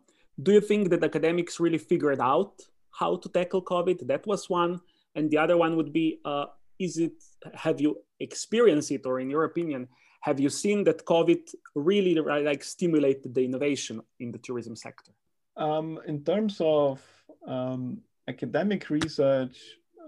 [0.42, 2.60] do you think that academics really figured out
[2.90, 4.06] how to tackle COVID?
[4.08, 4.80] That was one,
[5.14, 6.46] and the other one would be: uh,
[6.78, 7.22] Is it?
[7.54, 9.86] Have you experienced it, or in your opinion,
[10.22, 15.12] have you seen that COVID really like stimulated the innovation in the tourism sector?
[15.56, 17.00] Um, in terms of
[17.46, 19.58] um, academic research,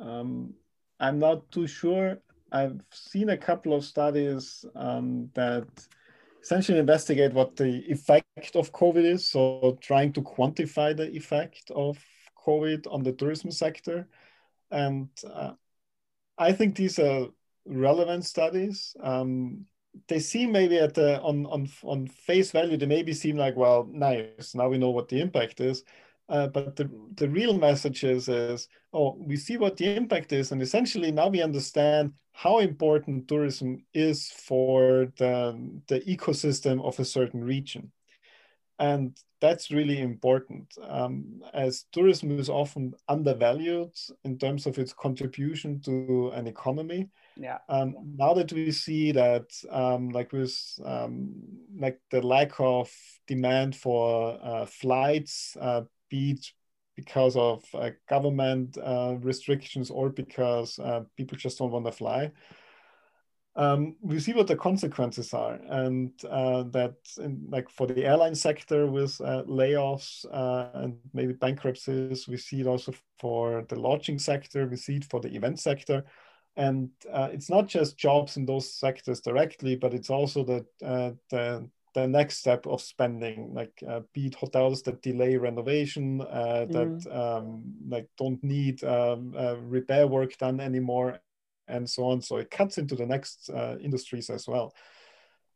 [0.00, 0.54] um,
[0.98, 2.18] I'm not too sure.
[2.50, 5.68] I've seen a couple of studies um, that
[6.42, 9.28] essentially investigate what the effect of COVID is.
[9.28, 11.98] So trying to quantify the effect of
[12.46, 14.08] COVID on the tourism sector.
[14.70, 15.52] And uh,
[16.38, 17.28] I think these are
[17.66, 18.94] relevant studies.
[19.00, 19.66] Um,
[20.08, 23.86] they seem maybe at the on on on face value they maybe seem like well
[23.92, 25.84] nice now we know what the impact is
[26.28, 30.52] uh, but the, the real message is, is, oh, we see what the impact is.
[30.52, 37.04] And essentially now we understand how important tourism is for the, the ecosystem of a
[37.04, 37.92] certain region.
[38.78, 43.90] And that's really important um, as tourism is often undervalued
[44.24, 47.08] in terms of its contribution to an economy.
[47.36, 47.58] Yeah.
[47.68, 51.34] Um, now that we see that, um, like with um,
[51.76, 52.90] like the lack of
[53.26, 56.38] demand for uh, flights, uh, be
[56.94, 62.30] because of uh, government uh, restrictions or because uh, people just don't want to fly.
[63.54, 68.34] Um, we see what the consequences are, and uh, that, in, like for the airline
[68.34, 74.18] sector with uh, layoffs uh, and maybe bankruptcies, we see it also for the lodging
[74.18, 76.02] sector, we see it for the event sector,
[76.56, 76.88] and
[77.34, 80.64] it's not just jobs in those sectors directly, but it's also the
[81.28, 86.66] the the next step of spending, like uh, be it hotels that delay renovation, uh,
[86.70, 87.16] that mm.
[87.16, 91.20] um, like don't need um, uh, repair work done anymore,
[91.68, 92.20] and so on.
[92.20, 94.74] So it cuts into the next uh, industries as well.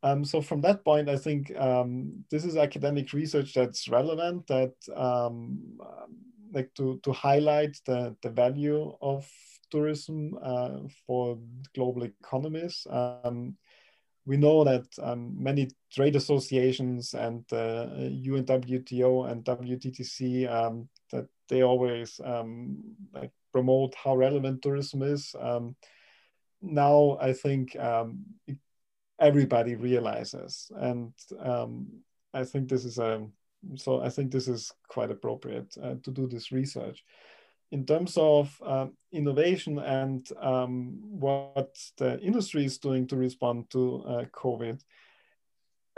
[0.03, 4.47] Um, so from that point, I think um, this is academic research that's relevant.
[4.47, 5.79] That um,
[6.53, 9.29] like to to highlight the the value of
[9.71, 11.39] tourism uh, for
[11.75, 12.87] global economies.
[12.91, 13.57] Um,
[14.27, 21.63] we know that um, many trade associations and uh, UNWTO and WTTC um, that they
[21.63, 22.79] always um,
[23.15, 25.35] like promote how relevant tourism is.
[25.41, 25.77] Um,
[26.61, 28.25] now I think um,
[29.21, 31.87] everybody realizes, and um,
[32.35, 33.27] I think this is a
[33.77, 37.05] so I think this is quite appropriate uh, to do this research
[37.73, 44.03] in terms of um, innovation and um, what the industry is doing to respond to
[44.07, 44.81] uh, COVID,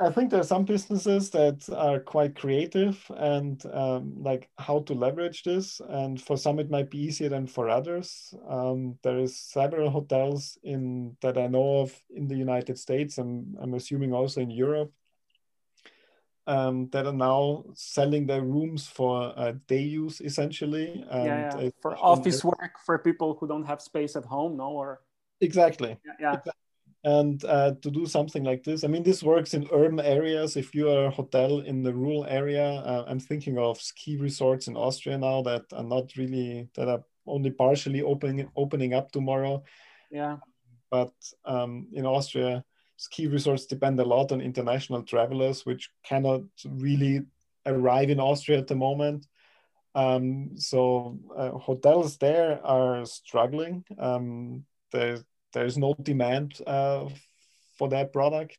[0.01, 4.95] I think there are some businesses that are quite creative and um, like how to
[4.95, 5.81] leverage this.
[5.89, 8.33] And for some, it might be easier than for others.
[8.49, 13.57] Um, there is several hotels in that I know of in the United States, and
[13.61, 14.93] I'm assuming also in Europe,
[16.49, 21.05] um, that are now selling their rooms for uh, day use essentially.
[21.11, 21.71] And yeah, yeah.
[21.83, 25.03] for office work for people who don't have space at home, no, or
[25.41, 25.99] exactly.
[26.05, 26.13] Yeah.
[26.19, 26.33] yeah.
[26.33, 26.53] Exactly.
[27.05, 30.57] And uh, to do something like this, I mean, this works in urban areas.
[30.57, 34.67] If you are a hotel in the rural area, uh, I'm thinking of ski resorts
[34.67, 39.63] in Austria now that are not really that are only partially opening opening up tomorrow.
[40.11, 40.39] Yeah.
[40.91, 41.13] But
[41.45, 42.65] um, in Austria,
[42.99, 47.23] ski resorts depend a lot on international travelers, which cannot really
[47.65, 49.27] arrive in Austria at the moment.
[49.95, 53.85] Um, so uh, hotels there are struggling.
[53.99, 57.09] Um, there's there's no demand uh,
[57.79, 58.59] for that product,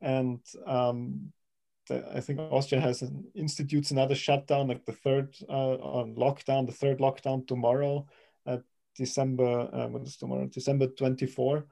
[0.00, 1.32] and um,
[1.88, 6.66] the, I think Austria has an, institutes another shutdown, like the third uh, on lockdown,
[6.66, 8.06] the third lockdown tomorrow,
[8.46, 8.62] at
[8.96, 9.68] December.
[9.72, 10.46] Uh, what is tomorrow?
[10.46, 11.66] December twenty four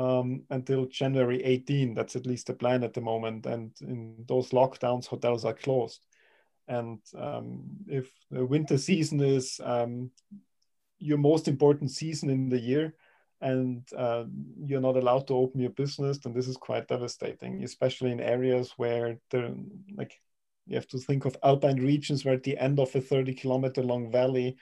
[0.00, 1.94] um, until January 18.
[1.94, 3.46] That's at least the plan at the moment.
[3.46, 6.06] And in those lockdowns, hotels are closed.
[6.68, 10.10] And um, if the winter season is um,
[10.98, 12.94] your most important season in the year,
[13.42, 14.24] and uh,
[14.66, 18.74] you're not allowed to open your business, then this is quite devastating, especially in areas
[18.76, 19.56] where the
[19.96, 20.20] like
[20.66, 23.82] you have to think of alpine regions where at the end of a 30 kilometer
[23.82, 24.56] long valley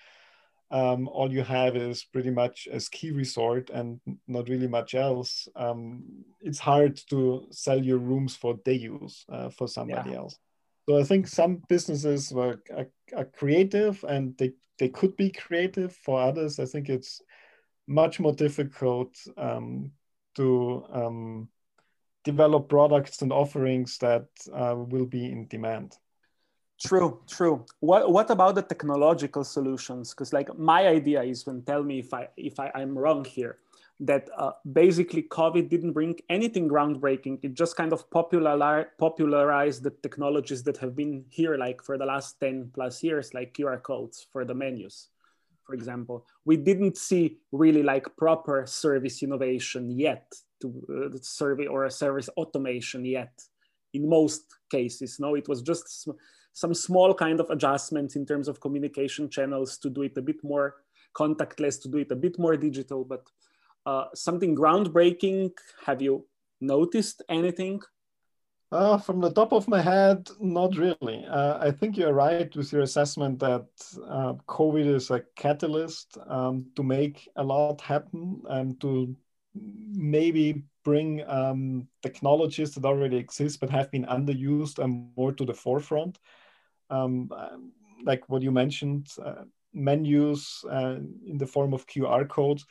[0.71, 5.49] um, all you have is pretty much a ski resort and not really much else,
[5.57, 6.03] um,
[6.41, 10.19] it's hard to sell your rooms for day use uh, for somebody yeah.
[10.19, 10.39] else.
[10.89, 15.95] So I think some businesses were are, are, creative and they, they could be creative.
[15.95, 17.21] For others, I think it's
[17.87, 19.93] much more difficult um,
[20.37, 21.49] to um,
[22.25, 25.97] develop products and offerings that uh, will be in demand.
[26.81, 27.67] True, true.
[27.81, 30.11] What what about the technological solutions?
[30.11, 33.59] Because like my idea is, and tell me if I if I, I'm wrong here,
[34.01, 37.41] that uh, basically COVID didn't bring anything groundbreaking.
[37.43, 42.07] It just kind of popular, popularized the technologies that have been here like for the
[42.07, 45.09] last 10 plus years, like QR codes for the menus,
[45.65, 46.27] for example.
[46.45, 52.29] We didn't see really like proper service innovation yet to uh, survey or a service
[52.37, 53.33] automation yet
[53.95, 55.19] in most cases.
[55.19, 56.09] No, it was just
[56.59, 60.43] some small kind of adjustments in terms of communication channels to do it a bit
[60.43, 60.75] more
[61.15, 63.23] contactless, to do it a bit more digital, but
[63.87, 65.53] uh, something groundbreaking?
[65.87, 66.27] Have you
[66.61, 67.81] noticed anything?
[68.73, 71.25] Uh, from the top of my head, not really.
[71.27, 73.69] Uh, I think you're right with your assessment that
[74.07, 79.17] uh, COVID is a catalyst um, to make a lot happen and to
[79.55, 85.55] maybe bring um, technologies that already exist but have been underused and more to the
[85.55, 86.19] forefront.
[86.91, 87.31] Um,
[88.05, 92.65] like what you mentioned, uh, menus uh, in the form of QR codes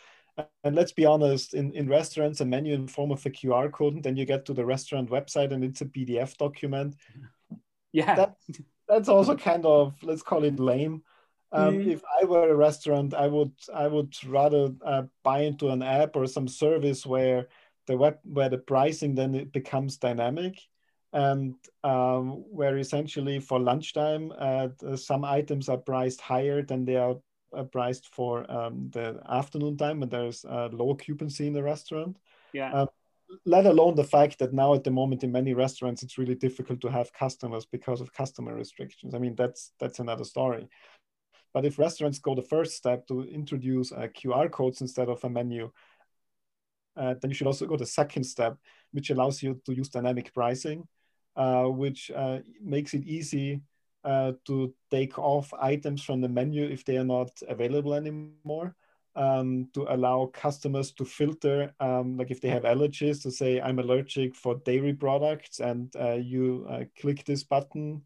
[0.64, 3.96] and let's be honest, in, in restaurants, a menu in form of a QR code,
[3.96, 6.96] and then you get to the restaurant website and it's a PDF document.
[7.92, 8.16] Yeah.
[8.16, 8.36] That,
[8.88, 11.04] that's also kind of, let's call it lame.
[11.52, 11.88] Um, mm.
[11.88, 16.18] If I were a restaurant, I would I would rather uh, buy into an app
[16.18, 17.48] or some service where
[17.86, 20.60] the web where the pricing then it becomes dynamic,
[21.14, 27.16] and um, where essentially for lunchtime uh, some items are priced higher than they are
[27.56, 32.18] uh, priced for um, the afternoon time when there's uh, low occupancy in the restaurant.
[32.54, 32.72] Yeah.
[32.74, 32.88] Um,
[33.46, 36.80] let alone the fact that now at the moment in many restaurants it's really difficult
[36.82, 39.14] to have customers because of customer restrictions.
[39.14, 40.68] I mean that's that's another story.
[41.54, 45.30] But if restaurants go the first step to introduce uh, QR codes instead of a
[45.30, 45.72] menu,
[46.96, 48.58] uh, then you should also go the second step,
[48.92, 50.88] which allows you to use dynamic pricing,
[51.66, 53.62] which uh, makes it easy
[54.04, 58.76] uh, to take off items from the menu if they are not available anymore.
[59.16, 63.80] Um, to allow customers to filter, um, like if they have allergies, to say I'm
[63.80, 68.04] allergic for dairy products, and uh, you uh, click this button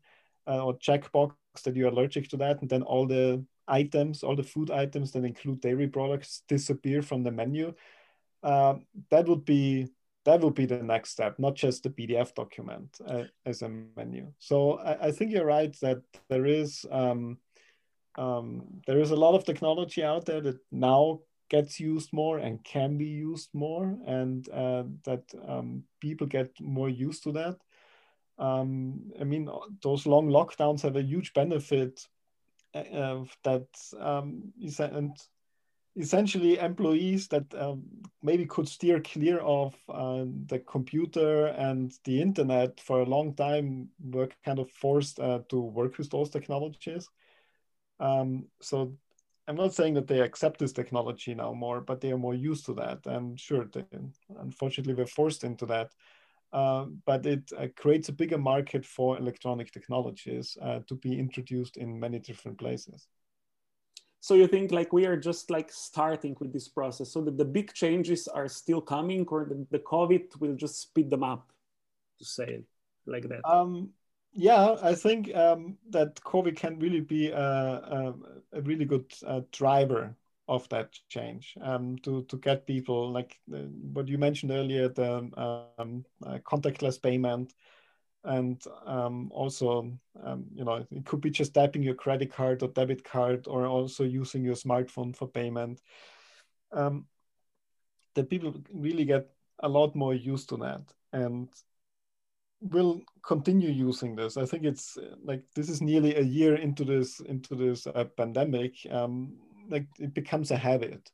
[0.48, 1.34] uh, or checkbox
[1.66, 5.26] that you're allergic to that, and then all the items, all the food items that
[5.26, 7.74] include dairy products disappear from the menu.
[8.42, 9.90] That would be
[10.26, 14.32] that would be the next step, not just the PDF document uh, as a menu.
[14.40, 17.38] So I, I, think you're right that there is um,
[18.18, 22.64] um, there is a lot of technology out there that now gets used more and
[22.64, 27.58] can be used more, and uh, that um, people get more used to that.
[28.38, 29.50] Um, I mean,
[29.82, 32.08] those long lockdowns have a huge benefit
[32.74, 33.68] uh, that
[34.00, 35.18] um, you said and
[35.98, 37.84] essentially employees that um,
[38.24, 43.90] maybe could steer clear of uh, the computer and the internet for a long time
[44.00, 47.10] were kind of forced uh, to work with those technologies.
[48.00, 48.94] Um, so
[49.48, 52.66] I'm not saying that they accept this technology now more, but they are more used
[52.68, 53.06] to that.
[53.06, 53.84] And sure, they,
[54.40, 55.92] unfortunately, we're forced into that.
[56.54, 61.78] Uh, but it uh, creates a bigger market for electronic technologies uh, to be introduced
[61.78, 63.08] in many different places
[64.22, 67.12] so you think like we are just like starting with this process.
[67.12, 71.10] So that the big changes are still coming or the, the covid will just speed
[71.10, 71.52] them up
[72.20, 72.64] to say
[73.06, 73.42] like that?
[73.44, 73.90] Um,
[74.34, 78.14] yeah i think um, that covid can really be a, a,
[78.54, 80.16] a really good uh, driver
[80.48, 83.58] of that change um, to, to get people like uh,
[83.94, 85.30] what you mentioned earlier the
[85.78, 87.54] um, uh, contactless payment
[88.24, 89.92] and um, also
[90.24, 93.66] um, you know it could be just tapping your credit card or debit card or
[93.66, 95.82] also using your smartphone for payment.
[96.72, 97.06] Um,
[98.16, 100.82] that people really get a lot more used to that
[101.14, 101.48] and
[102.62, 104.38] will continue using this.
[104.38, 108.76] I think it's like this is nearly a year into this into this uh, pandemic.
[108.90, 109.38] Um,
[109.70, 111.12] like it becomes a habit.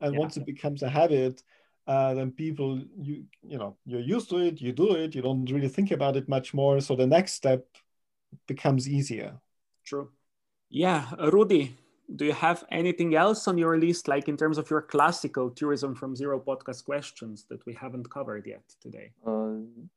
[0.00, 0.20] And yeah.
[0.20, 1.42] once it becomes a habit
[1.90, 5.50] uh, then people you you know you're used to it you do it you don't
[5.50, 6.80] really think about it much more.
[6.80, 7.66] So the next step
[8.46, 9.30] becomes easier.
[9.84, 10.08] True.
[10.68, 11.74] Yeah rudy
[12.16, 15.94] do you have anything else on your list like in terms of your classical tourism
[15.94, 19.10] from zero podcast questions that we haven't covered yet today?
[19.26, 19.50] Uh,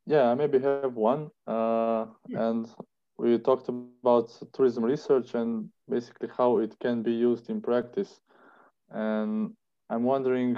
[0.05, 1.29] yeah i maybe have one.
[1.47, 2.47] Uh, yeah.
[2.47, 2.67] and
[3.17, 8.19] we talked about tourism research and basically how it can be used in practice.
[8.89, 9.53] And
[9.91, 10.57] i'm wondering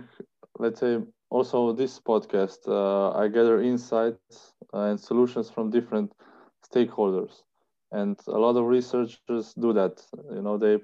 [0.60, 1.00] let's say
[1.30, 6.14] also this podcast, uh, I gather insights and solutions from different
[6.64, 7.44] stakeholders,
[7.92, 10.06] and a lot of researchers do that.
[10.32, 10.80] You know, they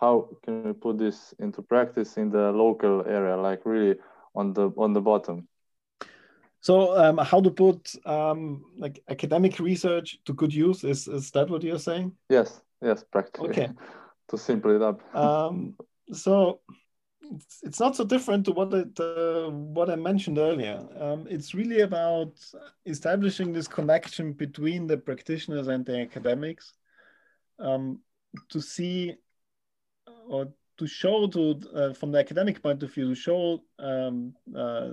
[0.00, 3.96] how can we put this into practice in the local area, like really
[4.34, 5.48] on the on the bottom?
[6.60, 11.48] So um, how to put um, like academic research to good use is is that
[11.48, 12.12] what you're saying?
[12.28, 13.50] Yes, yes, practically.
[13.50, 13.70] Okay.
[14.30, 15.14] to simple it up.
[15.14, 15.74] Um,
[16.12, 16.60] so
[17.22, 20.86] it's, it's not so different to what it, uh, what I mentioned earlier.
[20.98, 22.32] Um, it's really about
[22.86, 26.74] establishing this connection between the practitioners and the academics
[27.58, 28.00] um,
[28.48, 29.14] to see
[30.28, 34.88] or to show to uh, from the academic point of view to show um, uh,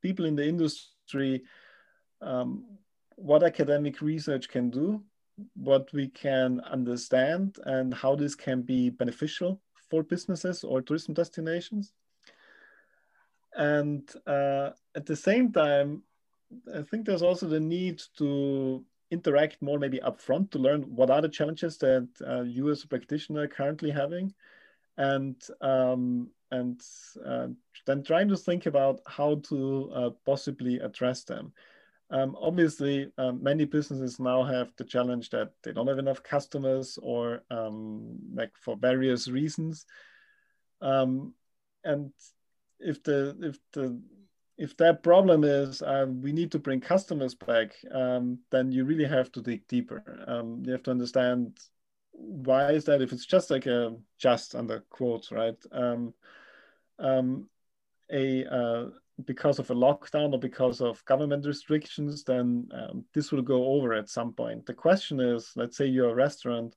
[0.00, 1.42] people in the industry
[2.22, 2.64] um,
[3.16, 5.02] what academic research can do,
[5.54, 9.60] what we can understand, and how this can be beneficial
[9.90, 11.92] for businesses or tourism destinations.
[13.54, 16.02] And uh, at the same time,
[16.74, 21.20] I think there's also the need to interact more maybe upfront to learn what are
[21.20, 24.32] the challenges that uh, you as a practitioner are currently having
[24.96, 26.80] and um, and
[27.24, 27.48] uh,
[27.86, 31.52] then trying to think about how to uh, possibly address them.
[32.08, 36.98] Um, obviously, um, many businesses now have the challenge that they don't have enough customers
[37.02, 39.86] or um, like for various reasons.
[40.80, 41.34] Um,
[41.82, 42.12] and
[42.78, 44.00] if the if the
[44.56, 49.32] if that problem is uh, we need to bring customers back, then you really have
[49.32, 50.02] to dig deeper.
[50.64, 51.58] You have to understand
[52.18, 55.56] why is that if it's just like a just under quotes, right?
[55.72, 56.14] um,
[56.98, 57.48] um,
[58.10, 58.86] a uh,
[59.24, 63.94] because of a lockdown or because of government restrictions, then um, this will go over
[63.94, 64.66] at some point.
[64.66, 66.76] The question is, let's say you're a restaurant,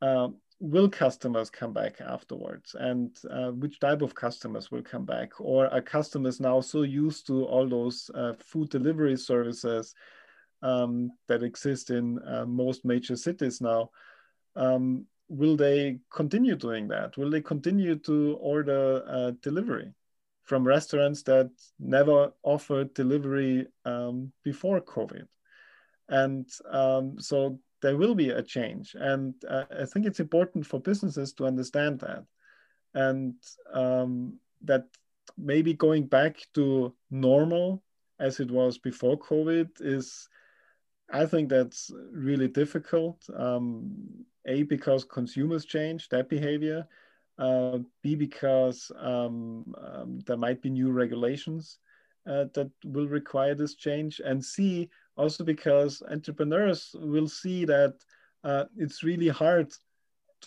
[0.00, 0.28] uh,
[0.60, 2.76] will customers come back afterwards?
[2.78, 5.40] And uh, which type of customers will come back?
[5.40, 9.92] Or are customers now so used to all those uh, food delivery services
[10.62, 13.90] um, that exist in uh, most major cities now?
[14.56, 17.16] Um, will they continue doing that?
[17.16, 19.92] Will they continue to order uh, delivery?
[20.44, 25.26] from restaurants that never offered delivery um, before COVID.
[26.08, 28.94] And um, so there will be a change.
[28.98, 32.24] And uh, I think it's important for businesses to understand that.
[32.94, 33.34] And
[33.72, 34.84] um, that
[35.38, 37.82] maybe going back to normal
[38.18, 40.28] as it was before COVID is,
[41.10, 43.22] I think that's really difficult.
[43.36, 46.86] Um, a, because consumers change their behavior,
[47.38, 51.78] uh, B, because um, um, there might be new regulations
[52.26, 57.94] uh, that will require this change, and C, also because entrepreneurs will see that
[58.42, 59.72] uh, it's really hard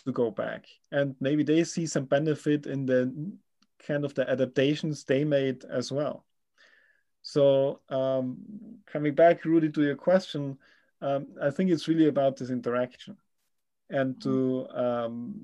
[0.04, 3.32] to go back, and maybe they see some benefit in the
[3.86, 6.25] kind of the adaptations they made as well.
[7.26, 8.36] So um,
[8.86, 10.56] coming back, Rudy, to your question,
[11.02, 13.16] um, I think it's really about this interaction
[13.90, 15.40] and to um,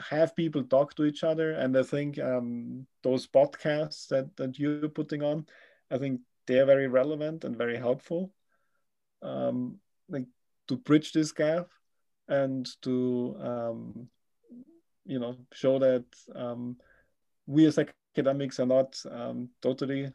[0.00, 1.50] have people talk to each other.
[1.50, 5.46] And I think um, those podcasts that, that you're putting on,
[5.90, 8.32] I think they're very relevant and very helpful
[9.20, 10.26] um, like
[10.68, 11.70] to bridge this gap
[12.28, 14.08] and to um,
[15.06, 16.04] you know show that
[16.36, 16.76] um,
[17.46, 17.80] we as
[18.14, 20.12] academics are not um, totally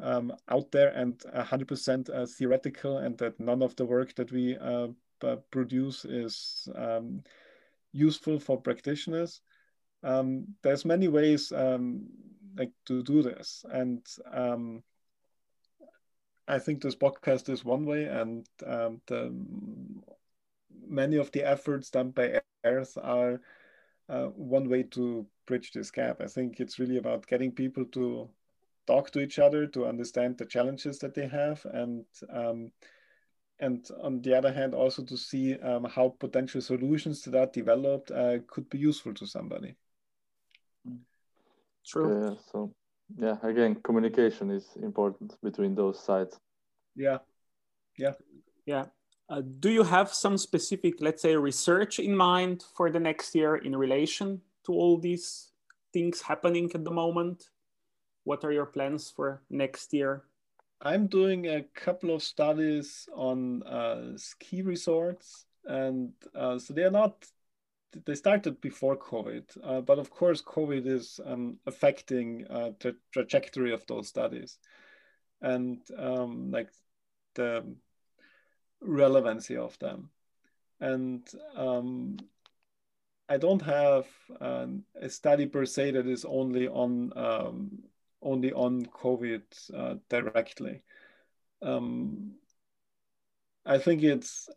[0.00, 4.56] um, out there and 100% uh, theoretical and that none of the work that we
[4.56, 4.88] uh,
[5.50, 7.22] produce is um,
[7.92, 9.40] useful for practitioners.
[10.02, 12.08] Um, there's many ways um,
[12.56, 14.82] like to do this, and um,
[16.48, 19.32] I think this podcast is one way, and um, the
[20.86, 23.40] many of the efforts done by AIRTH are
[24.08, 26.20] uh, one way to bridge this gap.
[26.20, 28.28] I think it's really about getting people to
[28.86, 32.72] talk to each other, to understand the challenges that they have, and um,
[33.60, 37.52] and on the other hand, also to see um, how potential solutions to that are
[37.52, 39.76] developed uh, could be useful to somebody.
[41.86, 42.24] True.
[42.24, 42.74] Yeah, so
[43.16, 46.38] yeah, again, communication is important between those sides.
[46.96, 47.18] Yeah,
[47.96, 48.14] yeah,
[48.66, 48.86] yeah.
[49.28, 53.56] Uh, do you have some specific, let's say, research in mind for the next year
[53.56, 55.52] in relation to all these
[55.92, 57.48] things happening at the moment?
[58.24, 60.24] What are your plans for next year?
[60.80, 66.90] I'm doing a couple of studies on uh, ski resorts, and uh, so they are
[66.90, 67.24] not.
[68.06, 73.72] They started before COVID, uh, but of course, COVID is um, affecting uh, the trajectory
[73.72, 74.58] of those studies,
[75.40, 76.70] and um, like
[77.34, 77.64] the
[78.80, 80.10] relevancy of them.
[80.80, 82.16] And um,
[83.28, 84.06] I don't have
[84.40, 87.78] um, a study per se that is only on um,
[88.22, 89.42] only on COVID
[89.74, 90.82] uh, directly.
[91.60, 92.32] Um,
[93.64, 94.48] I think it's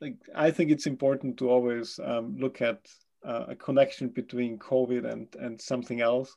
[0.00, 2.88] like I think it's important to always um, look at
[3.24, 6.36] uh, a connection between COVID and and something else.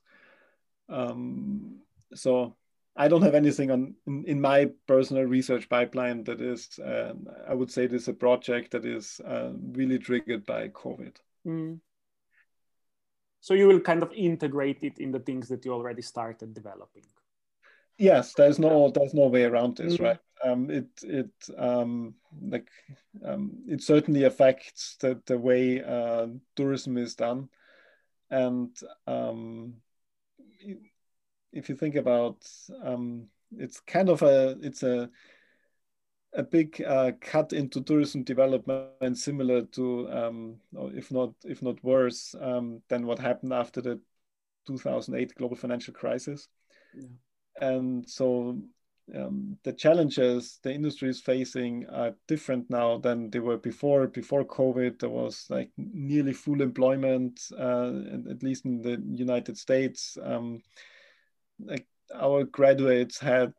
[0.90, 1.80] Um,
[2.14, 2.56] so
[2.96, 7.54] I don't have anything on in, in, my personal research pipeline that is, um, I
[7.54, 11.16] would say, this is a project that is uh, really triggered by COVID.
[11.46, 11.80] Mm.
[13.46, 17.04] So you will kind of integrate it in the things that you already started developing.
[17.96, 20.04] Yes, there's no there's no way around this, mm.
[20.04, 20.20] right?
[20.44, 22.72] Um, it it um, like
[23.24, 26.26] um, it certainly affects the the way uh,
[26.56, 27.50] tourism is done,
[28.32, 28.76] and
[29.06, 29.76] um,
[31.54, 32.50] if you think about
[32.82, 35.08] um, it's kind of a it's a
[36.36, 40.56] a big uh, cut into tourism development similar to um,
[40.94, 44.00] if not if not worse um, than what happened after the
[44.68, 46.48] 2008 global financial crisis
[46.94, 47.68] yeah.
[47.68, 48.58] and so
[49.14, 54.08] um, the challenges the industry is facing are different now than they were before.
[54.08, 57.92] Before COVID, there was like nearly full employment, uh,
[58.32, 60.18] at least in the United States.
[60.24, 60.62] Um,
[61.60, 63.54] like our graduates had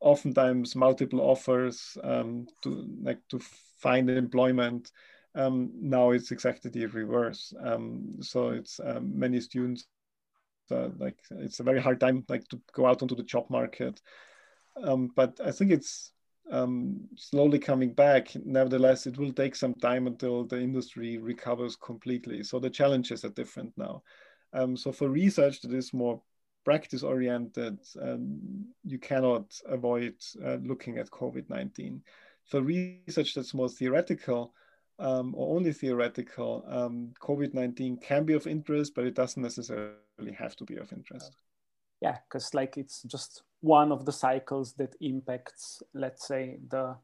[0.00, 3.38] oftentimes multiple offers um, to like to
[3.78, 4.92] find employment.
[5.34, 7.52] Um, now it's exactly the reverse.
[7.62, 9.86] Um, so it's um, many students
[10.70, 14.00] uh, like it's a very hard time like to go out onto the job market.
[14.82, 16.12] Um, but I think it's
[16.50, 18.34] um, slowly coming back.
[18.44, 22.42] Nevertheless, it will take some time until the industry recovers completely.
[22.42, 24.02] So the challenges are different now.
[24.76, 26.20] so for research that is more
[26.66, 32.02] practice oriented, um, you cannot avoid uh, looking at COVID 19.
[32.44, 34.52] For research that's more theoretical
[34.98, 40.32] um, or only theoretical, um, COVID 19 can be of interest, but it doesn't necessarily
[40.36, 41.36] have to be of interest.
[42.00, 46.96] Yeah, because like it's just one of the cycles that impacts, let's say, the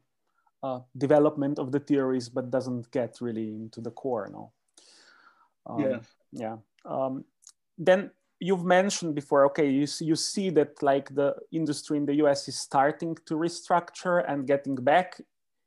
[0.61, 4.29] uh, development of the theories, but doesn't get really into the core.
[4.29, 4.51] No.
[5.65, 5.99] Um, yeah.
[6.33, 6.57] Yeah.
[6.83, 7.23] Um,
[7.77, 8.11] then
[8.43, 12.59] you've mentioned before, okay, you, you see that like the industry in the US is
[12.59, 15.21] starting to restructure and getting back.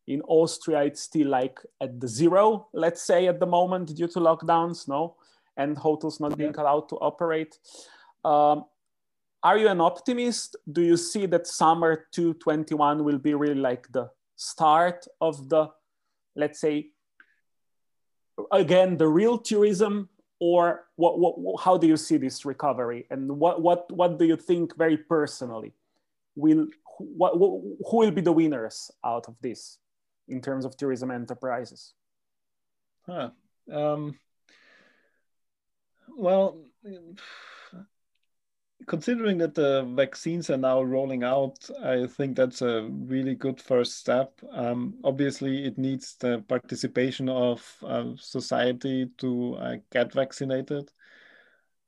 [0.06, 4.20] In Austria, it's still like at the zero, let's say at the moment due to
[4.20, 5.16] lockdowns, no?
[5.56, 7.58] And hotels not being allowed to operate.
[8.24, 8.66] Um,
[9.42, 10.54] are you an optimist?
[10.70, 15.70] Do you see that summer 2021 will be really like the start of the,
[16.36, 16.90] let's say,
[18.52, 20.08] again, the real tourism
[20.39, 24.37] or what, what, how do you see this recovery and what, what, what do you
[24.37, 25.72] think very personally
[26.34, 26.66] will
[26.99, 29.78] what, who will be the winners out of this
[30.28, 31.93] in terms of tourism enterprises
[33.07, 33.30] huh.
[33.72, 34.18] Um,
[36.16, 36.59] well
[38.86, 43.96] considering that the vaccines are now rolling out, I think that's a really good first
[43.96, 44.38] step.
[44.52, 50.90] Um, obviously, it needs the participation of uh, society to uh, get vaccinated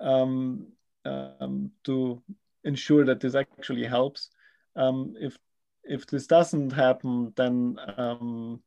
[0.01, 0.69] um,
[1.05, 2.23] um, to
[2.65, 4.31] ensure that this actually helps.
[4.77, 5.37] Um, if
[5.85, 8.63] if this doesn't happen, then um,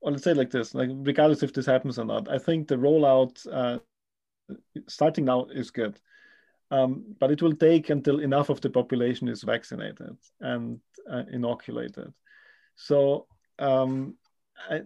[0.00, 2.76] or let's say like this, like regardless if this happens or not, I think the
[2.76, 3.78] rollout uh,
[4.88, 5.98] starting now is good.
[6.70, 12.12] Um, but it will take until enough of the population is vaccinated and uh, inoculated.
[12.76, 13.26] So
[13.58, 14.16] um,
[14.70, 14.82] I,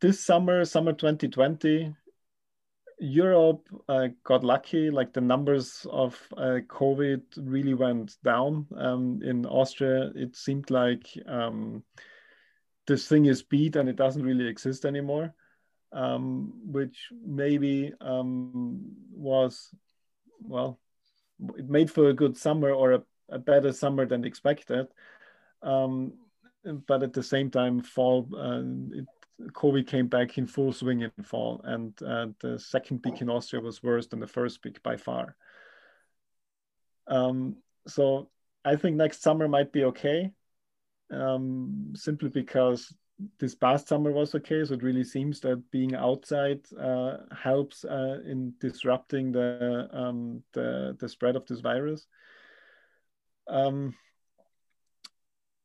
[0.00, 1.94] this summer, summer 2020,
[2.98, 4.90] Europe uh, got lucky.
[4.90, 8.66] Like the numbers of uh, COVID really went down.
[8.76, 11.82] Um, in Austria, it seemed like um,
[12.86, 15.34] this thing is beat and it doesn't really exist anymore,
[15.92, 19.74] um, which maybe um, was
[20.40, 20.78] well
[21.56, 24.86] it made for a good summer or a, a better summer than expected.
[25.62, 26.14] Um,
[26.86, 28.62] but at the same time, fall uh,
[28.98, 29.06] it,
[29.52, 33.62] COVID came back in full swing in fall, and uh, the second peak in Austria
[33.62, 35.36] was worse than the first peak by far.
[37.08, 37.56] Um,
[37.86, 38.30] so
[38.64, 40.30] I think next summer might be okay,
[41.10, 42.94] um, simply because
[43.38, 44.64] this past summer was okay.
[44.64, 50.96] So it really seems that being outside uh, helps uh, in disrupting the, um, the,
[50.98, 52.06] the spread of this virus.
[53.48, 53.94] Um,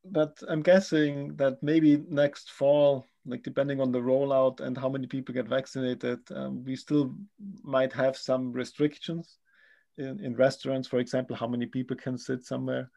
[0.06, 5.08] but I'm guessing that maybe next fall, like depending on the rollout and how many
[5.08, 7.14] people get vaccinated, um, we still
[7.64, 9.38] might have some restrictions
[9.98, 12.90] in, in restaurants, for example, how many people can sit somewhere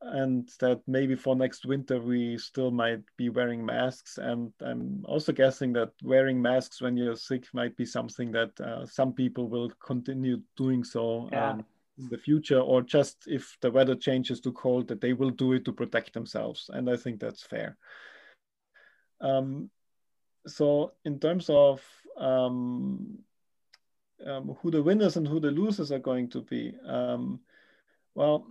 [0.00, 4.18] and that maybe for next winter we still might be wearing masks.
[4.18, 8.86] And i'm also guessing that wearing masks when you're sick might be something that uh,
[8.86, 11.50] some people will continue doing so yeah.
[11.50, 11.64] um,
[11.98, 15.52] in the future or just if the weather changes too cold that they will do
[15.52, 16.70] it to protect themselves.
[16.72, 17.76] And i think that's fair.
[19.20, 19.70] Um,
[20.46, 21.82] so in terms of
[22.16, 23.18] um,
[24.24, 27.40] um, who the winners and who the losers are going to be, um,
[28.14, 28.46] well,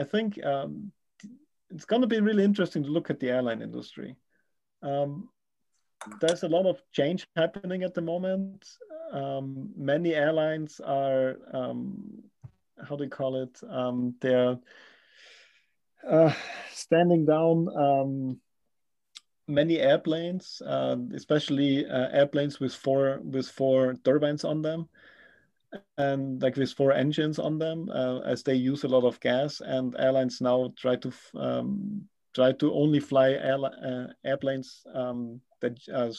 [0.00, 0.92] I think um,
[1.68, 4.16] it's going to be really interesting to look at the airline industry.
[4.82, 5.28] Um,
[6.20, 8.66] there's a lot of change happening at the moment.
[9.12, 12.22] Um, many airlines are, um,
[12.88, 13.60] how do you call it?
[13.68, 14.58] Um, they're
[16.08, 16.32] uh,
[16.72, 18.40] standing down um,
[19.46, 24.88] many airplanes, uh, especially uh, airplanes with four with four turbines on them,
[25.98, 29.60] and like with four engines on them, uh, as they use a lot of gas.
[29.60, 35.78] And airlines now try to um, try to only fly air, uh, airplanes um, that
[35.94, 36.10] are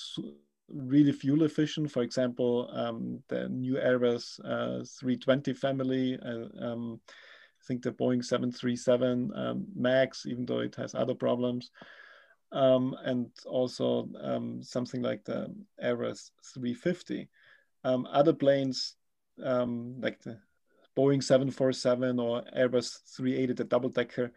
[0.69, 1.91] really fuel efficient.
[1.91, 6.17] For example, um, the new Airbus uh, 320 family.
[6.23, 11.69] Uh, um, I think the Boeing 737 um, MAX, even though it has other problems,
[12.51, 14.09] um, and also
[14.61, 17.29] something like the Airbus 350.
[17.83, 18.95] Um, other planes
[19.37, 20.39] like the
[20.97, 24.31] Boeing 747 or Airbus 380, the double decker,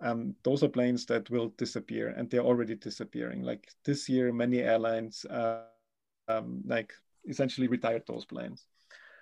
[0.00, 3.42] um, those are planes that will disappear and they're already disappearing.
[3.42, 5.62] Like this year, many airlines uh,
[6.28, 6.92] um, like
[7.28, 8.66] essentially retired those planes.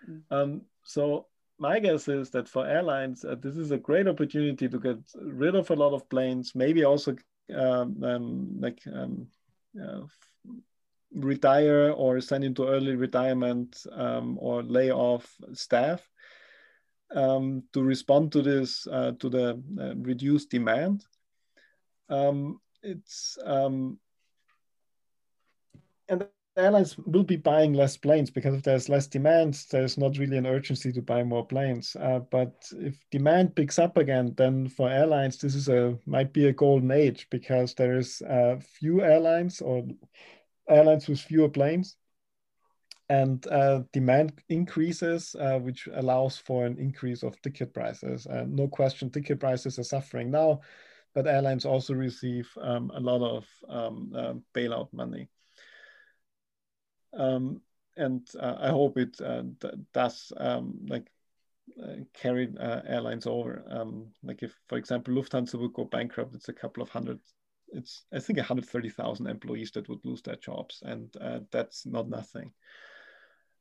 [0.09, 0.23] Mm.
[0.31, 1.27] Um, so
[1.59, 5.57] my guess is that for airlines, uh, this is a great opportunity to get rid
[5.57, 7.17] of a lot of planes, maybe also
[7.55, 9.27] um, um, like um,
[9.83, 10.03] uh,
[11.15, 16.09] retire or send into early retirement or lay off staff
[17.15, 21.05] um, to respond to this, uh, to the uh, reduced demand.
[22.09, 23.99] Um, it's um,
[26.09, 30.37] and airlines will be buying less planes because if there's less demand, there's not really
[30.37, 31.97] an urgency to buy more planes.
[32.01, 36.49] Uh, but if demand picks up again, then for airlines, this is a might be
[36.49, 39.87] a golden age because there is uh, few airlines or
[40.69, 41.97] airlines with fewer planes
[43.11, 48.27] and uh, demand increases, uh, which allows for an increase of ticket prices.
[48.27, 50.61] Uh, no question, ticket prices are suffering now,
[51.15, 55.29] but airlines also receive um, a lot of um, uh, bailout money.
[57.15, 57.63] Um,
[57.97, 59.43] and uh, I hope it uh,
[59.95, 61.11] does um, like
[62.13, 63.65] carry airlines over.
[63.71, 67.19] Um, like if, for example, Lufthansa would go bankrupt, it's a couple of hundred
[67.73, 72.53] it's I think 130,000 employees that would lose their jobs, and uh, that's not nothing.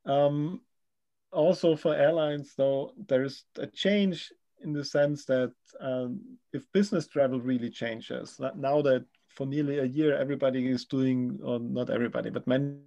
[0.05, 0.61] Um,
[1.31, 4.31] also for airlines, though, there's a change
[4.61, 6.21] in the sense that um,
[6.53, 11.59] if business travel really changes, now that for nearly a year everybody is doing, or
[11.59, 12.79] not everybody, but many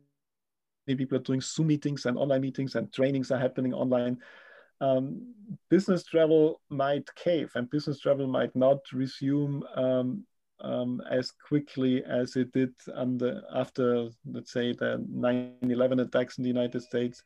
[0.86, 4.18] people are doing Zoom meetings and online meetings and trainings are happening online.
[4.80, 5.34] Um,
[5.68, 10.24] business travel might cave and business travel might not resume um,
[10.62, 16.48] um, as quickly as it did the, after, let's say, the 9/11 attacks in the
[16.48, 17.22] United States,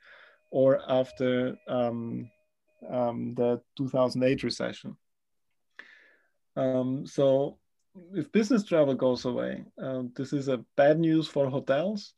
[0.50, 2.30] or after um,
[2.88, 4.96] um, the 2008 recession.
[6.56, 7.58] Um, so,
[8.12, 12.14] if business travel goes away, uh, this is a bad news for hotels,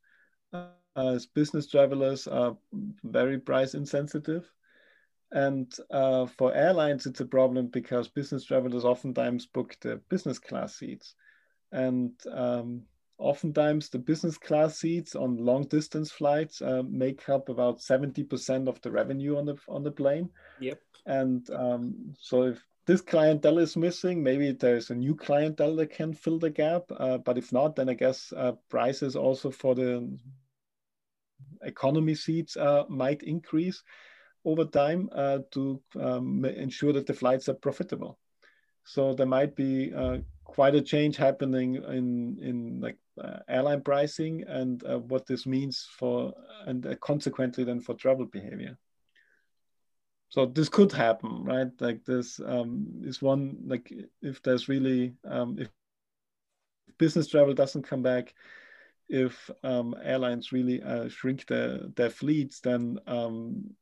[0.53, 2.57] uh, as business travelers are
[3.05, 4.51] very price insensitive.
[5.33, 10.77] And uh, for airlines, it's a problem because business travelers oftentimes book the business class
[10.77, 11.15] seats.
[11.73, 12.83] And um,
[13.19, 18.81] oftentimes the business class seats on long distance flights uh, make up about 70% of
[18.83, 20.31] the revenue on the, on the plane.
[20.61, 20.81] Yep.
[21.07, 26.13] And um, so if this clientele is missing, maybe there's a new clientele that can
[26.13, 26.85] fill the gap.
[26.97, 30.17] Uh, but if not, then I guess uh, prices also for the
[31.63, 33.83] economy seats uh, might increase
[34.47, 38.19] over time uh, to um, ensure that the flights are profitable.
[38.85, 44.45] So there might be uh, quite a change happening in in like uh, airline pricing
[44.47, 46.33] and uh, what this means for
[46.67, 48.79] and uh, consequently then for travel behavior.
[50.29, 51.69] So this could happen, right?
[51.81, 53.93] Like this um, is one like
[54.23, 55.69] if there's really um, if
[56.99, 58.35] business travel doesn't come back,
[59.09, 63.75] if um, airlines really uh, shrink their their fleets, then um,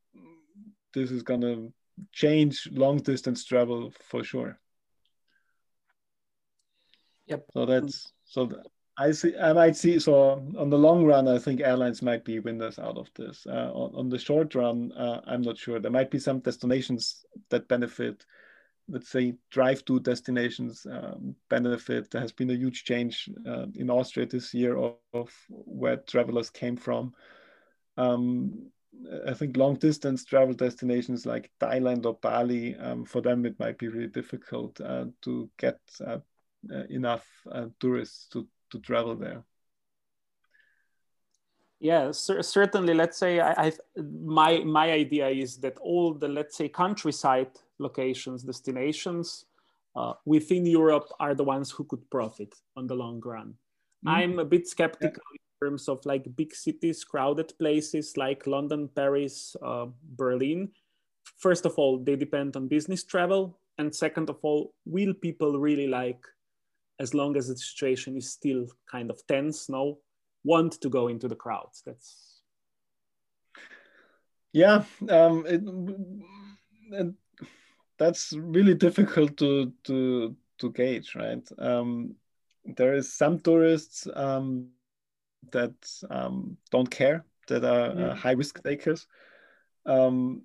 [0.95, 1.72] this is going to
[2.12, 4.59] change long distance travel for sure.
[7.26, 7.47] Yep.
[7.53, 8.51] So that's so
[8.97, 9.36] I see.
[9.36, 9.99] I might see.
[9.99, 13.47] So on the long run, I think airlines might be winners out of this.
[13.47, 15.80] Uh, on, on, the short run, uh, I'm not sure.
[15.80, 18.24] There might be some destinations that benefit.
[18.86, 22.11] Let's say drive-to destinations um, benefit.
[22.11, 26.51] There has been a huge change uh, in Austria this year of, of, where travelers
[26.51, 27.14] came from.
[27.97, 28.70] Um,
[29.26, 33.78] I think long distance travel destinations like Thailand or Bali, um, for them it might
[33.78, 36.18] be really difficult uh, to get uh,
[36.72, 39.45] uh, enough uh, tourists to, to travel there.
[41.84, 43.72] yeah certainly let's say I, I,
[44.22, 49.45] my my idea is that all the let's say countryside locations destinations
[49.95, 54.09] uh, within europe are the ones who could profit on the long run mm-hmm.
[54.09, 55.22] i'm a bit skeptical
[55.65, 59.87] terms of like big cities crowded places like london paris uh,
[60.17, 60.69] berlin.
[61.39, 63.59] First of all they depend on business travel.
[63.79, 66.23] And second of all will people really like
[67.01, 69.99] as long as the situation is still kind of tense no
[70.45, 71.83] want to go into the crowds?
[71.85, 72.43] That's
[74.53, 75.62] yeah um, it,
[76.93, 77.15] it,
[77.99, 81.47] that's really difficult to to to gauge right?
[81.59, 82.15] Um,
[82.65, 84.69] there is some tourists um,
[85.53, 85.74] that
[86.11, 89.07] um, don't care that are uh, high risk takers.
[89.86, 90.42] Um,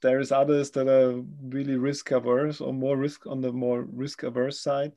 [0.00, 4.24] there is others that are really risk averse or more risk on the more risk
[4.24, 4.92] averse side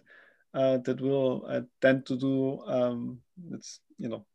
[0.54, 3.20] uh, that will uh, tend to do um,
[3.52, 4.26] it's you know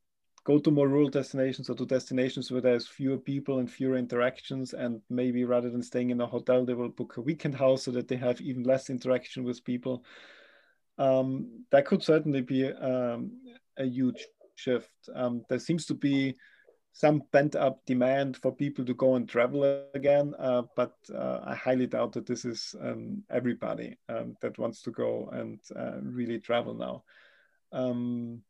[0.44, 4.72] go to more rural destinations or to destinations where there's fewer people and fewer interactions
[4.72, 7.90] and maybe rather than staying in a hotel they will book a weekend house so
[7.90, 10.02] that they have even less interaction with people.
[10.98, 13.32] Um, that could certainly be um,
[13.76, 14.26] a huge
[14.60, 16.34] shift um, there seems to be
[16.92, 21.54] some pent up demand for people to go and travel again, uh, but uh, I
[21.54, 26.40] highly doubt that this is um, everybody um, that wants to go and uh, really
[26.40, 27.04] travel now.
[27.72, 28.42] Um,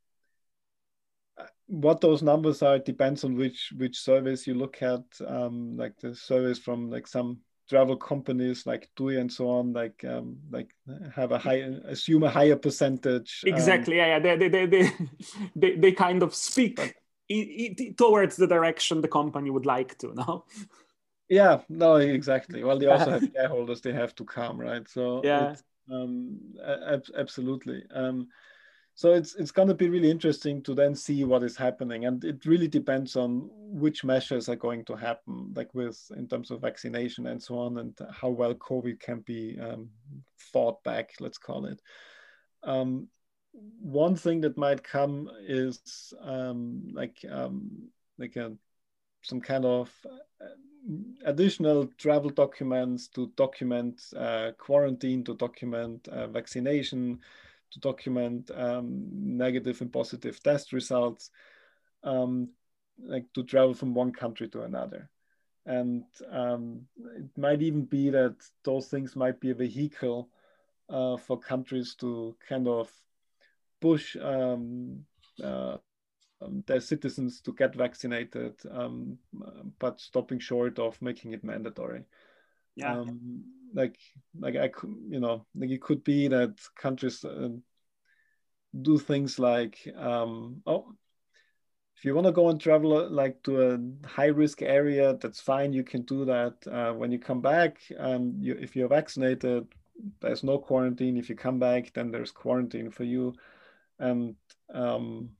[1.66, 6.14] what those numbers are depends on which which surveys you look at um, like the
[6.14, 7.38] surveys from like some
[7.71, 10.71] travel companies like TUI and so on like um, like
[11.14, 14.93] have a high assume a higher percentage um, exactly um, yeah, yeah they, they, they,
[15.57, 16.93] they, they kind of speak but,
[17.29, 20.45] it, it, towards the direction the company would like to no?
[21.29, 22.64] Yeah no exactly.
[22.64, 24.87] Well they also have shareholders they have to come right?
[24.89, 25.55] So yeah.
[25.91, 26.41] um,
[27.16, 27.85] absolutely.
[27.95, 28.29] Um,
[29.01, 32.05] so it's it's going to be really interesting to then see what is happening.
[32.05, 36.51] And it really depends on which measures are going to happen like with in terms
[36.51, 39.88] of vaccination and so on and how well covid can be um,
[40.36, 41.80] fought back let's call it.
[42.62, 43.09] Um,
[43.80, 47.88] one thing that might come is um, like um,
[48.18, 48.53] like a
[49.22, 50.46] some kind of uh,
[51.24, 57.20] additional travel documents to document uh, quarantine to document uh, vaccination
[57.73, 61.31] to document um, negative and positive test results,
[62.05, 62.49] um,
[63.03, 65.09] like to travel from one country to another.
[65.66, 70.29] And um, it might even be that those things might be a vehicle
[70.89, 72.91] uh, for countries to kind of
[73.81, 75.05] push um,
[75.43, 75.77] uh,
[76.43, 79.18] um, their citizens to get vaccinated, um,
[79.79, 82.05] but stopping short of making it mandatory.
[82.77, 83.03] Yeah
[83.73, 83.99] like
[84.39, 87.49] like I could you know like it could be that countries uh,
[88.83, 90.93] do things like um, oh
[91.97, 95.41] if you want to go and travel uh, like to a high risk area that's
[95.41, 99.66] fine you can do that uh, when you come back um, you, if you're vaccinated
[100.21, 103.35] there's no quarantine if you come back then there's quarantine for you.
[103.99, 104.37] And
[104.73, 105.31] um,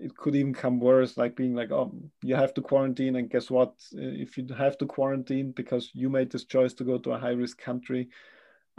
[0.00, 1.92] it could even come worse like being like oh
[2.22, 3.16] you have to quarantine.
[3.16, 3.74] And guess what?
[3.92, 7.30] If you have to quarantine because you made this choice to go to a high
[7.30, 8.08] risk country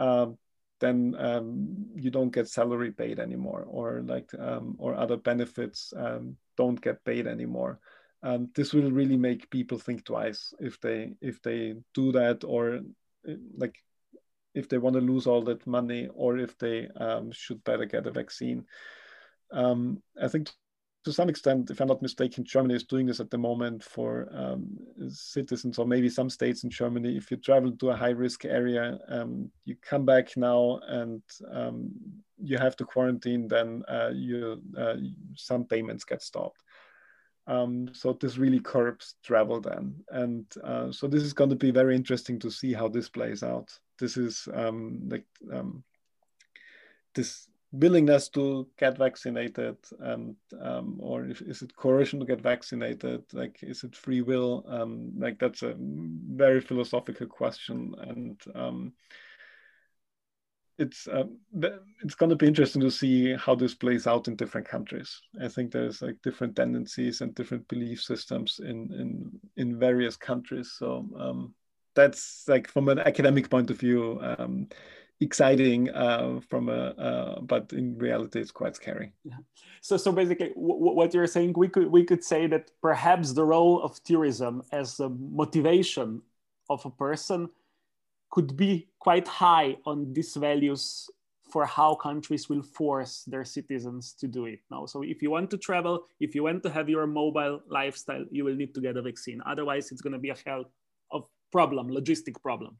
[0.00, 0.36] um,
[0.80, 6.36] then um, you don't get salary paid anymore or like um, or other benefits um,
[6.56, 7.78] don't get paid anymore.
[8.54, 12.80] This will really make people think twice if they if they do that or
[13.56, 13.76] like
[14.54, 18.06] if they want to lose all that money or if they um, should better get
[18.06, 18.66] a vaccine.
[19.52, 20.48] Um, i think
[21.04, 24.28] to some extent, if I'm not mistaken, Germany is doing this at the moment for
[24.32, 24.66] um,
[25.08, 27.16] citizens or maybe some states in Germany.
[27.16, 31.90] If you travel to a high risk area, um, you come back now and um,
[32.38, 34.96] you have to quarantine, then uh, you, uh,
[35.34, 36.62] some payments get stopped.
[37.48, 39.96] Um, so this really curbs travel then.
[40.10, 43.42] And uh, so this is going to be very interesting to see how this plays
[43.42, 43.76] out.
[43.98, 45.82] This is um, like um,
[47.14, 53.24] this willingness to get vaccinated and um, or if, is it coercion to get vaccinated?
[53.32, 54.64] Like is it free will?
[54.68, 58.92] Um, like that's a very philosophical question and um,
[60.78, 61.24] it's uh,
[62.02, 65.20] it's going to be interesting to see how this plays out in different countries.
[65.40, 70.74] I think there's like different tendencies and different belief systems in in in various countries.
[70.78, 71.54] So um,
[71.94, 74.68] that's like from an academic point of view um,
[75.22, 79.12] exciting uh, from a, uh, but in reality, it's quite scary.
[79.24, 79.36] Yeah.
[79.80, 83.82] So, so basically, what you're saying, we could we could say that perhaps the role
[83.82, 86.22] of tourism as a motivation
[86.68, 87.50] of a person
[88.30, 91.10] could be quite high on these values
[91.52, 94.86] for how countries will force their citizens to do it now.
[94.86, 98.44] So if you want to travel, if you want to have your mobile lifestyle, you
[98.44, 99.42] will need to get a vaccine.
[99.44, 100.64] Otherwise, it's going to be a hell
[101.10, 102.78] of problem, logistic problem.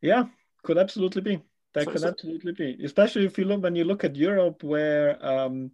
[0.00, 0.26] Yeah,
[0.64, 1.42] could absolutely be.
[1.74, 4.62] That so, could so, absolutely be, especially if you look when you look at Europe,
[4.62, 5.72] where um,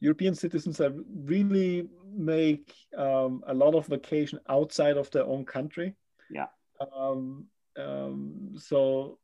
[0.00, 0.94] European citizens are
[1.24, 5.94] really make um, a lot of vacation outside of their own country.
[6.30, 6.46] Yeah.
[6.80, 7.46] Um,
[7.76, 9.18] um, so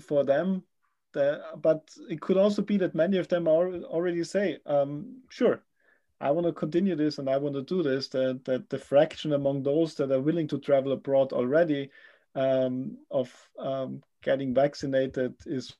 [0.00, 0.62] for them,
[1.12, 5.62] the, but it could also be that many of them are already say, um, sure,
[6.20, 8.08] I want to continue this and I want to do this.
[8.08, 11.90] That, that the fraction among those that are willing to travel abroad already
[12.34, 15.74] um, of um, getting vaccinated is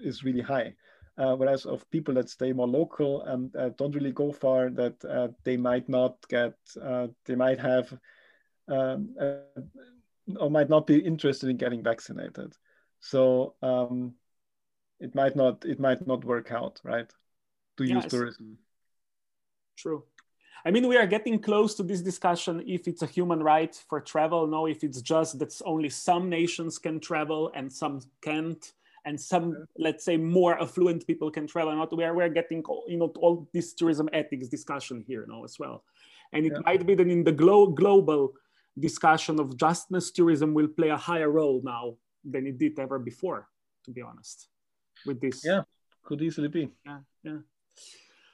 [0.00, 0.74] is really high.
[1.18, 5.02] Uh, whereas of people that stay more local and uh, don't really go far, that
[5.06, 6.52] uh, they might not get,
[6.82, 7.90] uh, they might have,
[8.68, 9.62] um, uh,
[10.38, 12.52] or might not be interested in getting vaccinated.
[13.00, 14.12] So um,
[15.00, 17.10] it might not, it might not work out, right?
[17.78, 17.94] To yes.
[17.94, 18.58] use tourism.
[19.78, 20.04] True.
[20.64, 24.00] I mean, we are getting close to this discussion if it's a human right for
[24.00, 24.46] travel.
[24.46, 28.72] No, if it's just that only some nations can travel and some can't
[29.04, 31.96] and some let's say more affluent people can travel not.
[31.96, 35.84] Where we're getting you know all this tourism ethics discussion here now as well.
[36.32, 36.62] And it yeah.
[36.66, 38.32] might be that in the glo- global
[38.78, 41.94] discussion of justness tourism will play a higher role now
[42.24, 43.48] than it did ever before
[43.84, 44.48] to be honest
[45.06, 45.44] with this.
[45.44, 45.62] Yeah
[46.06, 46.68] could easily be.
[46.84, 47.38] Yeah yeah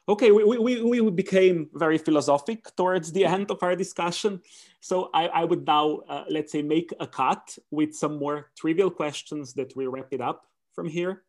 [0.08, 4.40] okay we, we, we became very philosophic towards the end of our discussion
[4.80, 8.90] so i, I would now uh, let's say make a cut with some more trivial
[8.90, 11.22] questions that we wrap it up from here.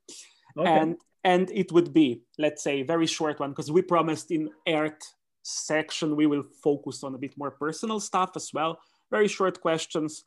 [0.57, 0.69] Okay.
[0.69, 0.95] And
[1.25, 5.01] and it would be, let's say, a very short one, because we promised in AIRTH
[5.43, 8.79] section we will focus on a bit more personal stuff as well.
[9.09, 10.23] Very short questions.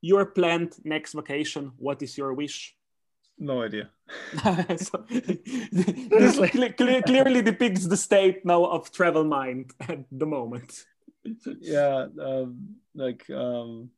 [0.00, 2.75] Your planned next vacation, what is your wish?
[3.38, 3.90] No idea.
[4.76, 10.84] so, this cl- clearly depicts the state now of travel mind at the moment.
[11.60, 13.90] yeah, um, like um,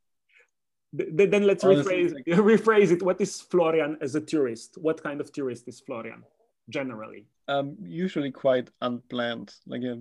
[0.93, 3.03] then let's rephrase, rephrase it.
[3.03, 4.79] What is Florian as a tourist?
[4.81, 6.25] What kind of tourist is Florian
[6.69, 7.27] generally?
[7.47, 9.55] Um, usually quite unplanned.
[9.67, 9.97] Like uh,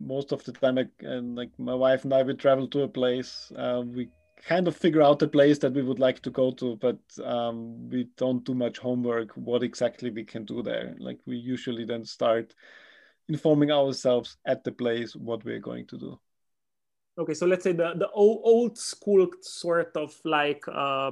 [0.00, 2.88] most of the time, like, uh, like my wife and I, we travel to a
[2.88, 3.52] place.
[3.56, 4.08] Uh, we
[4.46, 7.88] kind of figure out the place that we would like to go to, but um,
[7.88, 9.32] we don't do much homework.
[9.36, 10.94] What exactly we can do there?
[10.98, 12.54] Like we usually then start
[13.28, 16.18] informing ourselves at the place what we're going to do
[17.18, 21.10] okay so let's say the the old, old school sort of like uh,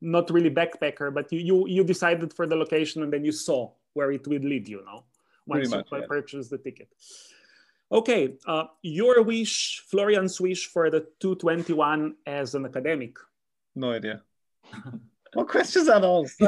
[0.00, 3.70] not really backpacker but you, you you decided for the location and then you saw
[3.92, 5.04] where it would lead you now
[5.46, 6.06] once much, you yeah.
[6.08, 6.88] purchase the ticket
[7.94, 13.16] okay uh, your wish florian's wish for the 221 as an academic?
[13.74, 14.22] No idea.
[15.34, 16.36] What questions are those?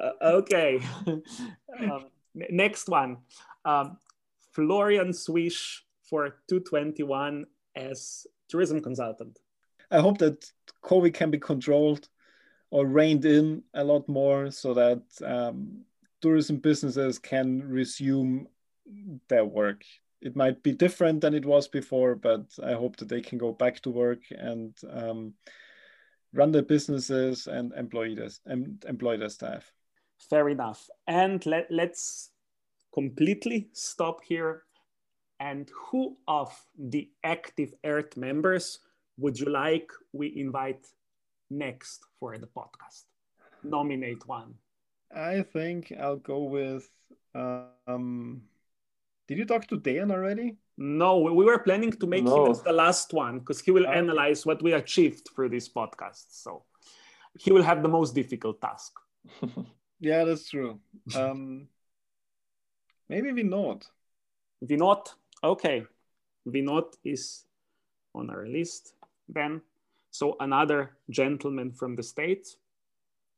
[0.00, 0.80] Uh, okay.
[1.80, 3.18] Um, next one.
[3.64, 3.98] Um,
[4.52, 9.38] Florian's wish for 221 as tourism consultant?
[9.90, 10.50] I hope that
[10.84, 12.08] COVID can be controlled
[12.70, 15.80] or reined in a lot more so that um,
[16.24, 18.48] tourism businesses can resume
[19.28, 19.84] their work.
[20.22, 23.52] It might be different than it was before, but I hope that they can go
[23.52, 25.34] back to work and um,
[26.32, 28.30] run their businesses and employ their,
[28.88, 29.70] employ their staff.
[30.30, 30.88] Fair enough.
[31.06, 32.30] And let, let's
[32.94, 34.62] completely stop here?
[35.40, 38.78] And who of the active AIRTH members
[39.18, 40.86] would you like we invite
[41.50, 43.04] next for the podcast?
[43.62, 44.54] Nominate one.
[45.14, 46.88] I think I'll go with.
[47.34, 48.42] Um,
[49.28, 50.56] did you talk to Dan already?
[50.76, 52.46] No, we were planning to make no.
[52.46, 56.26] him as the last one because he will analyze what we achieved through this podcast.
[56.30, 56.64] So
[57.38, 58.92] he will have the most difficult task.
[60.00, 60.80] yeah, that's true.
[61.14, 61.68] Um,
[63.08, 63.86] Maybe Vinod.
[64.64, 65.08] Vinod,
[65.42, 65.84] okay.
[66.48, 67.44] Vinod is
[68.14, 68.94] on our list
[69.28, 69.60] then.
[70.10, 72.56] So another gentleman from the States.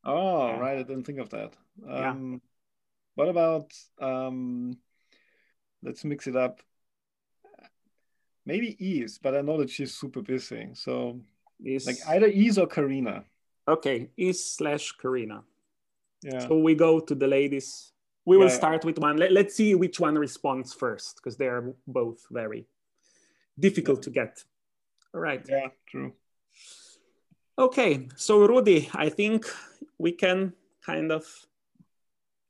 [0.05, 0.59] Oh, yeah.
[0.59, 0.79] right.
[0.79, 1.57] I didn't think of that.
[1.89, 2.39] Um, yeah.
[3.15, 4.77] What about, um,
[5.83, 6.61] let's mix it up.
[8.45, 10.69] Maybe Iis, but I know that she's super busy.
[10.75, 11.21] So
[11.65, 13.25] is like either Iis or Karina.
[13.67, 15.43] Okay, Iis slash Karina.
[16.23, 16.47] Yeah.
[16.47, 17.93] So we go to the ladies
[18.27, 19.17] we will start with one.
[19.17, 22.67] Let, us see which one responds first because they are both very
[23.59, 24.03] difficult yeah.
[24.03, 24.45] to get.
[25.15, 25.47] All right.
[25.49, 26.13] Yeah, true.
[27.57, 29.47] Okay, so Rudy, I think
[29.97, 30.53] we can
[30.85, 31.25] kind of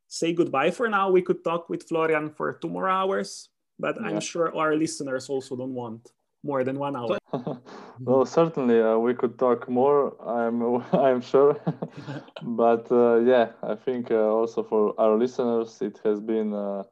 [0.09, 1.11] say goodbye for now.
[1.11, 3.49] We could talk with Florian for two more hours,
[3.79, 4.09] but yeah.
[4.09, 6.11] I'm sure our listeners also don't want
[6.47, 7.19] more than one hour.
[8.01, 10.15] well, certainly uh, we could talk more.
[10.23, 11.61] I'm I'm sure,
[12.43, 16.85] but uh, yeah, I think uh, also for our listeners, it has been uh,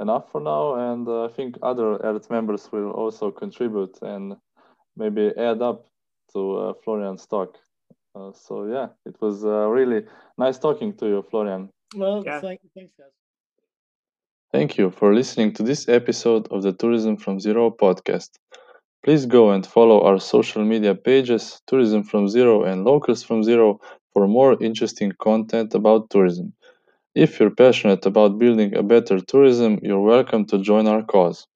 [0.00, 4.36] enough for now, and uh, I think other AIRTH members will also contribute and
[4.96, 5.86] maybe add up
[6.32, 7.58] to uh, Florian's talk.
[8.34, 10.04] so yeah, it was really
[10.36, 11.70] nice talking to you, Florian.
[11.94, 12.40] Well, yeah.
[12.40, 13.10] thank, thanks, guys.
[14.52, 18.30] Thank you for listening to this episode of the Tourism from Zero podcast.
[19.04, 23.80] Please go and follow our social media pages, Tourism from Zero and Locals from Zero,
[24.12, 26.52] for more interesting content about tourism.
[27.14, 31.46] If you're passionate about building a better tourism, you're welcome to join our cause.